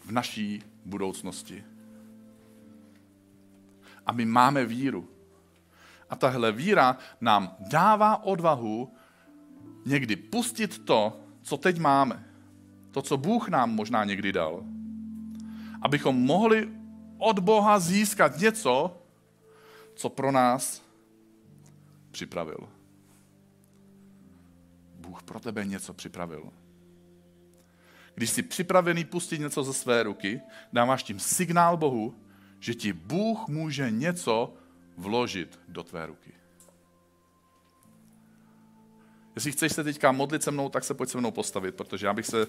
v 0.04 0.12
naší 0.12 0.62
budoucnosti. 0.84 1.64
A 4.06 4.12
my 4.12 4.24
máme 4.24 4.66
víru. 4.66 5.08
A 6.10 6.16
tahle 6.16 6.52
víra 6.52 6.96
nám 7.20 7.56
dává 7.58 8.24
odvahu 8.24 8.92
někdy 9.86 10.16
pustit 10.16 10.78
to, 10.78 11.20
co 11.42 11.56
teď 11.56 11.78
máme, 11.78 12.24
to, 12.90 13.02
co 13.02 13.16
Bůh 13.16 13.48
nám 13.48 13.74
možná 13.74 14.04
někdy 14.04 14.32
dal, 14.32 14.64
abychom 15.82 16.16
mohli 16.16 16.68
od 17.18 17.38
Boha 17.38 17.78
získat 17.78 18.38
něco, 18.38 18.96
co 19.94 20.08
pro 20.08 20.32
nás 20.32 20.82
připravil. 22.10 22.68
Bůh 24.94 25.22
pro 25.22 25.40
tebe 25.40 25.64
něco 25.64 25.94
připravil. 25.94 26.52
Když 28.14 28.30
jsi 28.30 28.42
připravený 28.42 29.04
pustit 29.04 29.38
něco 29.38 29.64
ze 29.64 29.72
své 29.72 30.02
ruky, 30.02 30.40
dáváš 30.72 31.02
tím 31.02 31.20
signál 31.20 31.76
Bohu, 31.76 32.14
že 32.60 32.74
ti 32.74 32.92
Bůh 32.92 33.48
může 33.48 33.90
něco 33.90 34.54
vložit 34.96 35.60
do 35.68 35.82
tvé 35.82 36.06
ruky. 36.06 36.32
Jestli 39.34 39.52
chceš 39.52 39.72
se 39.72 39.84
teďka 39.84 40.12
modlit 40.12 40.42
se 40.42 40.50
mnou, 40.50 40.68
tak 40.68 40.84
se 40.84 40.94
pojď 40.94 41.10
se 41.10 41.18
mnou 41.18 41.30
postavit, 41.30 41.74
protože 41.74 42.06
já 42.06 42.12
bych 42.12 42.26
se 42.26 42.46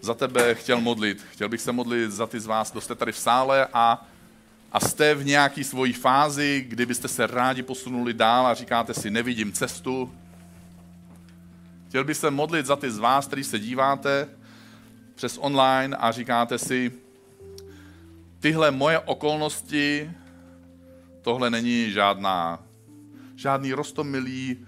za 0.00 0.14
tebe 0.14 0.54
chtěl 0.54 0.80
modlit. 0.80 1.26
Chtěl 1.32 1.48
bych 1.48 1.60
se 1.60 1.72
modlit 1.72 2.10
za 2.12 2.26
ty 2.26 2.40
z 2.40 2.46
vás, 2.46 2.70
kdo 2.70 2.80
jste 2.80 2.94
tady 2.94 3.12
v 3.12 3.18
sále 3.18 3.66
a, 3.72 4.06
a 4.72 4.80
jste 4.80 5.14
v 5.14 5.24
nějaké 5.24 5.64
svojí 5.64 5.92
fázi, 5.92 6.64
kdybyste 6.68 7.08
se 7.08 7.26
rádi 7.26 7.62
posunuli 7.62 8.14
dál 8.14 8.46
a 8.46 8.54
říkáte 8.54 8.94
si, 8.94 9.10
nevidím 9.10 9.52
cestu. 9.52 10.14
Chtěl 11.88 12.04
bych 12.04 12.16
se 12.16 12.30
modlit 12.30 12.66
za 12.66 12.76
ty 12.76 12.90
z 12.90 12.98
vás, 12.98 13.26
kteří 13.26 13.44
se 13.44 13.58
díváte 13.58 14.28
přes 15.14 15.38
online 15.40 15.96
a 15.96 16.12
říkáte 16.12 16.58
si, 16.58 16.92
tyhle 18.40 18.70
moje 18.70 18.98
okolnosti, 18.98 20.10
tohle 21.22 21.50
není 21.50 21.90
žádná, 21.90 22.62
žádný 23.36 23.72
rostomilý 23.72 24.65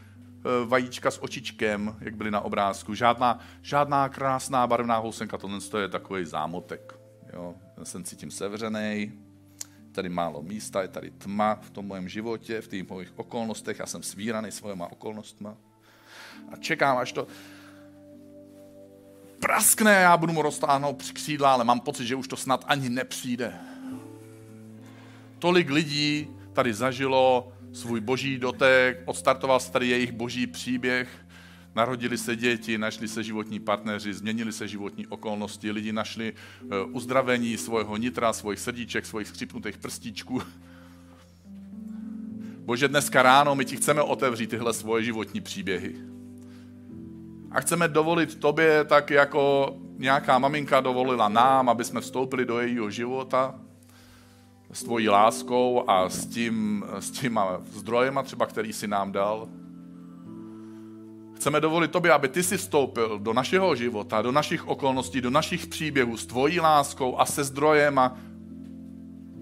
vajíčka 0.66 1.11
s 1.11 1.22
očičkem, 1.22 1.96
jak 2.01 2.16
byly 2.16 2.31
na 2.31 2.40
obrázku, 2.40 2.94
žádná, 2.94 3.38
žádná 3.62 4.09
krásná 4.09 4.66
barevná 4.66 4.96
housenka, 4.98 5.38
tohle 5.38 5.59
je 5.81 5.88
takový 5.88 6.24
zámotek. 6.24 6.98
Jo? 7.33 7.55
Já 7.77 7.85
jsem 7.85 8.05
cítím 8.05 8.31
sevřený, 8.31 9.12
tady 9.92 10.09
málo 10.09 10.42
místa, 10.42 10.83
je 10.83 10.88
tady 10.88 11.11
tma 11.11 11.55
v 11.55 11.70
tom 11.70 11.88
mém 11.88 12.09
životě, 12.09 12.61
v 12.61 12.68
těch 12.68 12.88
mojich 12.88 13.12
okolnostech, 13.16 13.79
já 13.79 13.87
jsem 13.87 14.03
svíraný 14.03 14.53
svojima 14.53 14.92
okolnostma. 14.92 15.57
A 16.53 16.57
čekám, 16.57 16.98
až 16.98 17.12
to, 17.12 17.27
praskne, 19.40 19.92
já 19.92 20.16
budu 20.16 20.33
mu 20.33 20.42
roztáhnout 20.42 21.03
křídla, 21.12 21.53
ale 21.53 21.64
mám 21.64 21.81
pocit, 21.81 22.07
že 22.07 22.16
už 22.16 22.29
to 22.29 22.37
snad 22.37 22.64
ani 22.68 22.88
nepřijde. 22.88 23.55
Tolik 25.38 25.70
lidí 25.70 26.29
tady 26.53 26.74
zažilo 26.74 27.53
svůj 27.72 28.00
boží 28.00 28.38
dotek, 28.38 29.02
odstartoval 29.04 29.61
se 29.61 29.72
tady 29.72 29.88
jejich 29.88 30.12
boží 30.12 30.46
příběh, 30.46 31.09
narodili 31.74 32.18
se 32.18 32.37
děti, 32.37 32.78
našli 32.78 33.09
se 33.09 33.22
životní 33.22 33.61
partneři, 33.61 34.14
změnili 34.14 34.52
se 34.52 34.68
životní 34.68 35.07
okolnosti, 35.07 35.70
lidi 35.70 35.92
našli 35.92 36.33
eh, 36.33 36.66
uzdravení 36.92 37.57
svého 37.57 37.96
nitra, 37.96 38.33
svojich 38.33 38.61
srdíček, 38.61 39.07
svojich 39.07 39.28
skřipnutých 39.28 39.78
prstíčků. 39.78 40.42
Bože, 42.59 42.88
dneska 42.88 43.22
ráno 43.22 43.54
my 43.54 43.64
ti 43.64 43.76
chceme 43.76 44.02
otevřít 44.02 44.50
tyhle 44.50 44.74
svoje 44.74 45.04
životní 45.04 45.40
příběhy. 45.40 45.94
A 47.50 47.61
chceme 47.61 47.88
dovolit 47.88 48.35
tobě 48.35 48.85
tak, 48.85 49.11
jako 49.11 49.74
nějaká 49.98 50.38
maminka 50.38 50.81
dovolila 50.81 51.28
nám, 51.28 51.68
aby 51.68 51.85
jsme 51.85 52.00
vstoupili 52.00 52.44
do 52.44 52.61
jejího 52.61 52.90
života 52.90 53.61
s 54.72 54.83
tvojí 54.83 55.09
láskou 55.09 55.90
a 55.90 56.09
s, 56.09 56.26
tím, 56.26 56.85
s 56.98 57.11
těma 57.11 57.61
zdrojema 57.72 58.22
třeba, 58.22 58.46
který 58.46 58.72
si 58.72 58.88
nám 58.88 59.12
dal. 59.12 59.48
Chceme 61.37 61.61
dovolit 61.61 61.90
tobě, 61.90 62.12
aby 62.12 62.28
ty 62.28 62.42
si 62.42 62.57
vstoupil 62.57 63.18
do 63.18 63.33
našeho 63.33 63.76
života, 63.76 64.22
do 64.22 64.33
našich 64.33 64.68
okolností, 64.68 65.20
do 65.20 65.31
našich 65.31 65.66
příběhů 65.66 66.16
s 66.16 66.26
tvojí 66.26 66.61
láskou 66.61 67.18
a 67.18 67.26
se 67.26 67.44
zdrojema, 67.44 68.18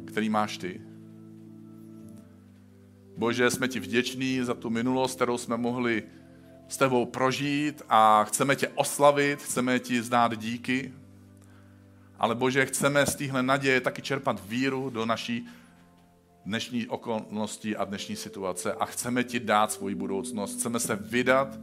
který 0.07 0.29
máš 0.29 0.59
ty. 0.59 0.81
Bože, 3.17 3.51
jsme 3.51 3.69
ti 3.69 3.81
vděční 3.81 4.41
za 4.43 4.55
tu 4.55 4.71
minulost, 4.71 5.15
kterou 5.17 5.39
jsme 5.39 5.57
mohli 5.57 6.03
s 6.69 6.77
tebou 6.77 7.07
prožít 7.07 7.83
a 7.89 8.25
chceme 8.25 8.57
tě 8.57 8.69
oslavit, 8.69 9.43
chceme 9.43 9.79
ti 9.79 10.03
zdát 10.03 10.39
díky. 10.39 10.93
Ale 12.19 12.35
Bože, 12.35 12.67
chceme 12.67 13.07
z 13.07 13.15
téhle 13.15 13.43
naděje 13.43 13.81
taky 13.81 14.03
čerpat 14.03 14.49
víru 14.49 14.91
do 14.91 15.07
naší 15.07 15.47
dnešní 16.47 16.87
okolnosti 16.87 17.77
a 17.77 17.85
dnešní 17.85 18.17
situace 18.17 18.73
a 18.73 18.85
chceme 18.85 19.25
ti 19.25 19.41
dát 19.41 19.73
svoji 19.73 19.95
budoucnost. 19.95 20.59
Chceme 20.59 20.81
se 20.81 20.97
vydat 20.97 21.59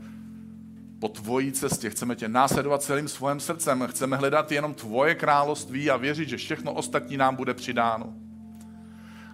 po 1.00 1.10
tvojí 1.10 1.52
cestě, 1.52 1.89
chceme 1.89 2.16
tě 2.16 2.28
následovat 2.28 2.84
celým 2.84 3.08
svým 3.08 3.39
srdcem, 3.39 3.88
chceme 3.88 4.18
hledat 4.18 4.52
jenom 4.52 4.74
tvoje 4.74 5.16
království 5.16 5.89
a 5.89 5.98
věřit, 5.98 6.30
že 6.30 6.38
všechno 6.38 6.74
ostatní 6.74 7.18
nám 7.18 7.36
bude 7.36 7.54
přidáno. 7.54 8.13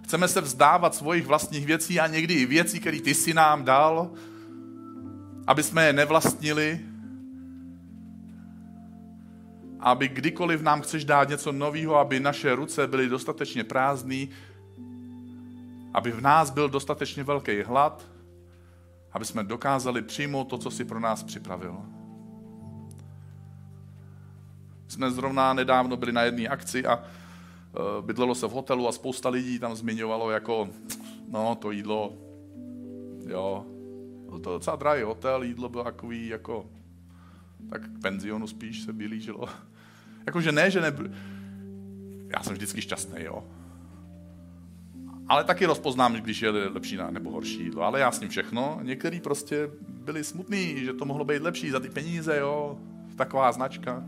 Chceme 0.04 0.28
se 0.28 0.40
vzdávat 0.40 0.94
svojich 0.94 1.26
vlastních 1.26 1.66
věcí 1.66 2.00
a 2.00 2.06
někdy 2.06 2.34
i 2.34 2.46
věcí, 2.46 2.80
které 2.80 3.00
ty 3.00 3.14
si 3.14 3.34
nám 3.34 3.64
dal, 3.64 4.10
aby 5.46 5.62
jsme 5.62 5.86
je 5.86 5.92
nevlastnili, 5.92 6.80
aby 9.82 10.08
kdykoliv 10.08 10.62
nám 10.62 10.80
chceš 10.80 11.04
dát 11.04 11.28
něco 11.28 11.52
nového, 11.52 11.96
aby 11.96 12.20
naše 12.20 12.54
ruce 12.54 12.86
byly 12.86 13.08
dostatečně 13.08 13.64
prázdné, 13.64 14.26
aby 15.94 16.10
v 16.10 16.20
nás 16.20 16.50
byl 16.50 16.68
dostatečně 16.68 17.24
velký 17.24 17.62
hlad, 17.62 18.06
aby 19.12 19.24
jsme 19.24 19.44
dokázali 19.44 20.02
přijmout 20.02 20.44
to, 20.44 20.58
co 20.58 20.70
si 20.70 20.84
pro 20.84 21.00
nás 21.00 21.22
připravil. 21.22 21.76
Jsme 24.88 25.10
zrovna 25.10 25.52
nedávno 25.52 25.96
byli 25.96 26.12
na 26.12 26.22
jedné 26.22 26.48
akci 26.48 26.86
a 26.86 26.94
e, 26.96 28.02
bydlelo 28.02 28.34
se 28.34 28.46
v 28.46 28.50
hotelu 28.50 28.88
a 28.88 28.92
spousta 28.92 29.28
lidí 29.28 29.58
tam 29.58 29.76
zmiňovalo 29.76 30.30
jako, 30.30 30.68
no 31.28 31.54
to 31.54 31.70
jídlo, 31.70 32.12
jo, 33.26 33.64
byl 34.28 34.38
to 34.38 34.50
docela 34.50 34.76
drahý 34.76 35.02
hotel, 35.02 35.42
jídlo 35.42 35.68
bylo 35.68 35.84
takový 35.84 36.28
jako, 36.28 36.66
tak 37.70 37.82
k 37.82 38.02
penzionu 38.02 38.46
spíš 38.46 38.82
se 38.82 38.92
vylížilo. 38.92 39.48
Jakože 40.26 40.52
ne, 40.52 40.70
že 40.70 40.80
nebyl... 40.80 41.10
Já 42.36 42.42
jsem 42.42 42.52
vždycky 42.52 42.82
šťastný, 42.82 43.24
jo. 43.24 43.44
Ale 45.28 45.44
taky 45.44 45.66
rozpoznám, 45.66 46.14
když 46.14 46.42
je 46.42 46.50
lepší 46.50 46.98
nebo 47.10 47.30
horší 47.30 47.62
jídlo. 47.62 47.82
Ale 47.82 48.00
já 48.00 48.10
s 48.10 48.20
ním 48.20 48.28
všechno. 48.28 48.78
Některý 48.82 49.20
prostě 49.20 49.70
byli 49.88 50.24
smutný, 50.24 50.84
že 50.84 50.92
to 50.92 51.04
mohlo 51.04 51.24
být 51.24 51.42
lepší 51.42 51.70
za 51.70 51.80
ty 51.80 51.90
peníze, 51.90 52.38
jo. 52.38 52.78
Taková 53.16 53.52
značka. 53.52 54.04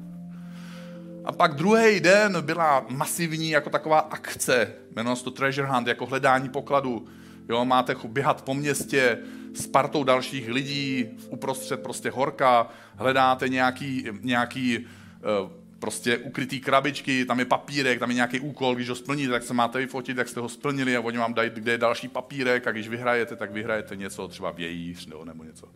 A 1.25 1.33
pak 1.33 1.55
druhý 1.55 2.01
den 2.01 2.37
byla 2.41 2.87
masivní 2.89 3.51
jako 3.51 3.71
taková 3.71 3.99
akce, 3.99 4.73
jmenovalo 4.97 5.17
se 5.17 5.25
to 5.25 5.31
Treasure 5.31 5.67
Hunt, 5.67 5.87
jako 5.87 6.07
hledání 6.07 6.49
pokladu. 6.49 7.07
Jo, 7.49 7.65
máte 7.65 7.97
běhat 8.09 8.43
po 8.43 8.55
městě, 8.55 9.19
s 9.55 9.67
partou 9.67 10.05
dalších 10.05 10.49
lidí 10.49 11.07
uprostřed 11.29 11.83
prostě 11.83 12.11
horka, 12.11 12.69
hledáte 12.97 13.49
nějaký, 13.49 14.07
nějaký 14.21 14.79
eh, 14.79 15.62
prostě 15.83 16.18
ukrytý 16.18 16.61
krabičky, 16.61 17.24
tam 17.24 17.39
je 17.39 17.45
papírek, 17.45 17.99
tam 17.99 18.11
je 18.11 18.14
nějaký 18.14 18.41
úkol, 18.41 18.74
když 18.74 18.89
ho 18.89 18.95
splníte, 18.95 19.33
tak 19.33 19.43
se 19.43 19.55
máte 19.55 19.78
vyfotit, 19.78 20.16
jak 20.16 20.28
jste 20.28 20.41
ho 20.41 20.49
splnili 20.49 20.97
a 20.97 21.01
oni 21.01 21.18
vám 21.18 21.35
dají, 21.35 21.51
kde 21.51 21.72
je 21.72 21.78
další 21.78 22.09
papírek 22.09 22.66
a 22.66 22.72
když 22.72 22.89
vyhrajete, 22.89 23.37
tak 23.37 23.53
vyhrajete 23.53 23.97
něco, 23.97 24.28
třeba 24.28 24.51
vějíř 24.51 25.07
nebo, 25.07 25.24
nebo 25.24 25.45
něco. 25.45 25.68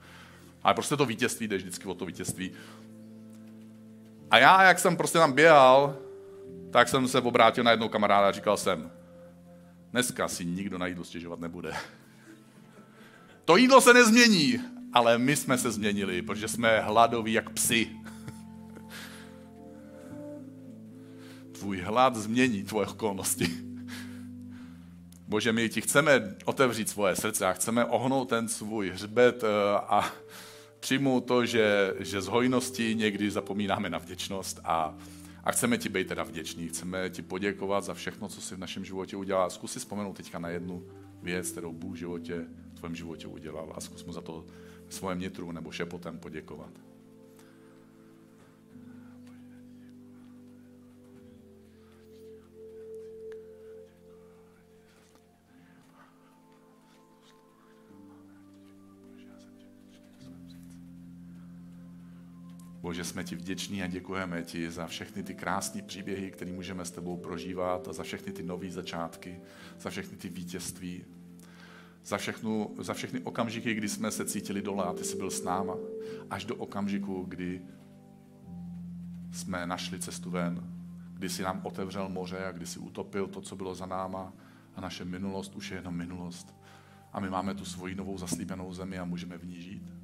Ale 0.63 0.75
prostě 0.75 0.97
to 0.97 1.07
vítězství 1.07 1.49
jde 1.49 1.57
vždycky 1.57 1.89
o 1.89 1.95
to 1.95 2.07
vítězství. 2.07 2.51
A 4.31 4.39
já, 4.39 4.63
jak 4.63 4.79
jsem 4.79 4.97
prostě 4.97 5.19
tam 5.19 5.33
běhal, 5.33 5.99
tak 6.71 6.89
jsem 6.89 7.09
se 7.09 7.21
obrátil 7.21 7.65
na 7.65 7.71
jednou 7.71 7.89
kamaráda 7.89 8.29
a 8.29 8.33
říkal 8.33 8.57
jsem, 8.57 8.91
dneska 9.91 10.29
si 10.29 10.45
nikdo 10.45 10.79
na 10.79 10.87
jídlo 10.87 11.05
stěžovat 11.05 11.41
nebude. 11.41 11.73
To 13.45 13.57
jídlo 13.57 13.81
se 13.81 13.95
nezmění, 13.95 14.61
ale 14.93 15.19
my 15.19 15.37
jsme 15.37 15.59
se 15.59 15.71
změnili, 15.71 16.23
protože 16.23 16.49
jsme 16.49 16.81
hladoví 16.81 17.33
jak 17.33 17.51
psy. 17.51 17.91
Tvůj 21.59 21.81
hlad 21.81 22.17
změní 22.17 22.63
tvoje 22.65 22.87
okolnosti. 22.87 23.47
Bože, 25.29 25.53
my 25.53 25.69
ti 25.69 25.81
chceme 25.81 26.37
otevřít 26.45 26.89
svoje 26.89 27.17
srdce 27.17 27.47
a 27.47 27.53
chceme 27.53 27.85
ohnout 27.85 28.29
ten 28.29 28.49
svůj 28.49 28.91
hřbet 28.91 29.45
eh, 29.45 29.79
a 29.79 30.13
přijmout 30.81 31.21
to, 31.21 31.47
že, 31.47 31.95
že 31.99 32.21
z 32.21 32.27
hojnosti 32.27 32.95
někdy 32.95 33.31
zapomínáme 33.31 33.91
na 33.91 33.99
vděčnost 33.99 34.61
a, 34.65 34.95
a 35.45 35.53
chceme 35.53 35.79
ti 35.79 35.89
být 35.89 36.09
teda 36.09 36.23
vděční. 36.23 36.69
Chceme 36.69 37.11
ti 37.11 37.23
poděkovat 37.23 37.85
za 37.85 37.95
všechno, 37.95 38.29
co 38.29 38.41
jsi 38.41 38.55
v 38.55 38.59
našem 38.59 38.85
životě 38.85 39.17
udělal. 39.17 39.51
Zkus 39.51 39.73
si 39.73 39.79
vzpomenout 39.79 40.17
teďka 40.17 40.39
na 40.39 40.49
jednu 40.49 40.87
věc, 41.23 41.51
kterou 41.51 41.73
Bůh 41.73 41.95
v 41.95 41.99
životě 41.99 42.45
v 42.75 42.79
tvém 42.79 42.95
životě 42.95 43.27
udělal 43.27 43.73
a 43.75 43.81
zkus 43.81 44.05
mu 44.05 44.13
za 44.13 44.21
to 44.21 44.45
svém 44.89 45.21
nitru 45.21 45.53
nebo 45.53 45.73
šepotem 45.73 46.19
poděkovat. 46.19 46.71
Bože, 62.97 63.05
jsme 63.05 63.25
ti 63.25 63.37
vděční 63.37 63.83
a 63.83 63.87
děkujeme 63.87 64.43
ti 64.43 64.71
za 64.71 64.87
všechny 64.87 65.23
ty 65.23 65.35
krásné 65.35 65.83
příběhy, 65.83 66.31
které 66.31 66.53
můžeme 66.53 66.85
s 66.85 66.91
tebou 66.91 67.17
prožívat 67.17 67.89
a 67.89 67.93
za 67.93 68.03
všechny 68.03 68.33
ty 68.33 68.43
nové 68.43 68.71
začátky, 68.71 69.41
za 69.81 69.91
všechny 69.91 70.17
ty 70.17 70.29
vítězství, 70.29 71.05
za, 72.05 72.17
všechnu, 72.17 72.75
za 72.79 72.95
všechny 72.95 73.21
okamžiky, 73.21 73.75
kdy 73.75 73.89
jsme 73.89 74.11
se 74.11 74.25
cítili 74.25 74.63
dole 74.63 74.85
a 74.85 74.93
ty 74.93 75.05
jsi 75.05 75.17
byl 75.17 75.31
s 75.31 75.43
náma, 75.43 75.77
až 76.31 76.45
do 76.45 76.57
okamžiku, 76.57 77.25
kdy 77.29 77.63
jsme 79.33 79.67
našli 79.67 79.99
cestu 79.99 80.31
ven, 80.31 80.65
kdy 81.15 81.29
si 81.29 81.43
nám 81.43 81.61
otevřel 81.65 82.09
moře 82.09 82.45
a 82.45 82.53
kdy 82.53 82.67
si 82.67 82.79
utopil 82.79 83.27
to, 83.27 83.41
co 83.41 83.57
bylo 83.57 83.75
za 83.75 83.87
náma 83.87 84.33
a 84.75 84.81
naše 84.81 85.05
minulost 85.05 85.55
už 85.57 85.71
je 85.71 85.77
jenom 85.77 85.97
minulost. 85.97 86.55
A 87.13 87.21
my 87.21 87.31
máme 87.31 87.55
tu 87.55 87.65
svoji 87.65 87.95
novou 87.95 88.19
zaslíbenou 88.19 88.73
zemi 88.73 88.99
a 88.99 89.05
můžeme 89.05 89.39
v 89.39 89.47
ní 89.47 89.63
žít. 89.63 89.96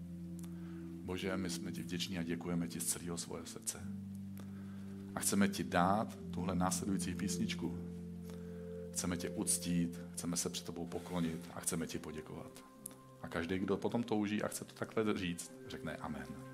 Bože, 1.13 1.37
my 1.37 1.51
jsme 1.51 1.73
ti 1.73 1.83
vděční 1.83 2.19
a 2.19 2.23
děkujeme 2.23 2.69
ti 2.69 2.81
z 2.81 2.85
celého 2.85 3.19
svoje 3.19 3.47
srdce. 3.47 3.81
A 5.15 5.21
chceme 5.21 5.49
ti 5.49 5.65
dát 5.65 6.19
tuhle 6.31 6.55
následující 6.55 7.15
písničku. 7.15 7.79
Chceme 8.93 9.17
tě 9.17 9.31
uctít, 9.31 10.01
chceme 10.13 10.37
se 10.37 10.51
před 10.51 10.67
tebou 10.67 10.87
poklonit 10.87 11.51
a 11.55 11.61
chceme 11.61 11.87
ti 11.87 11.99
poděkovat. 11.99 12.65
A 13.23 13.29
každý, 13.29 13.59
kdo 13.59 13.77
potom 13.77 14.03
touží 14.03 14.43
a 14.43 14.49
chce 14.49 14.65
to 14.65 14.75
takhle 14.75 15.19
říct, 15.19 15.53
řekne 15.69 15.97
amen. 15.97 16.52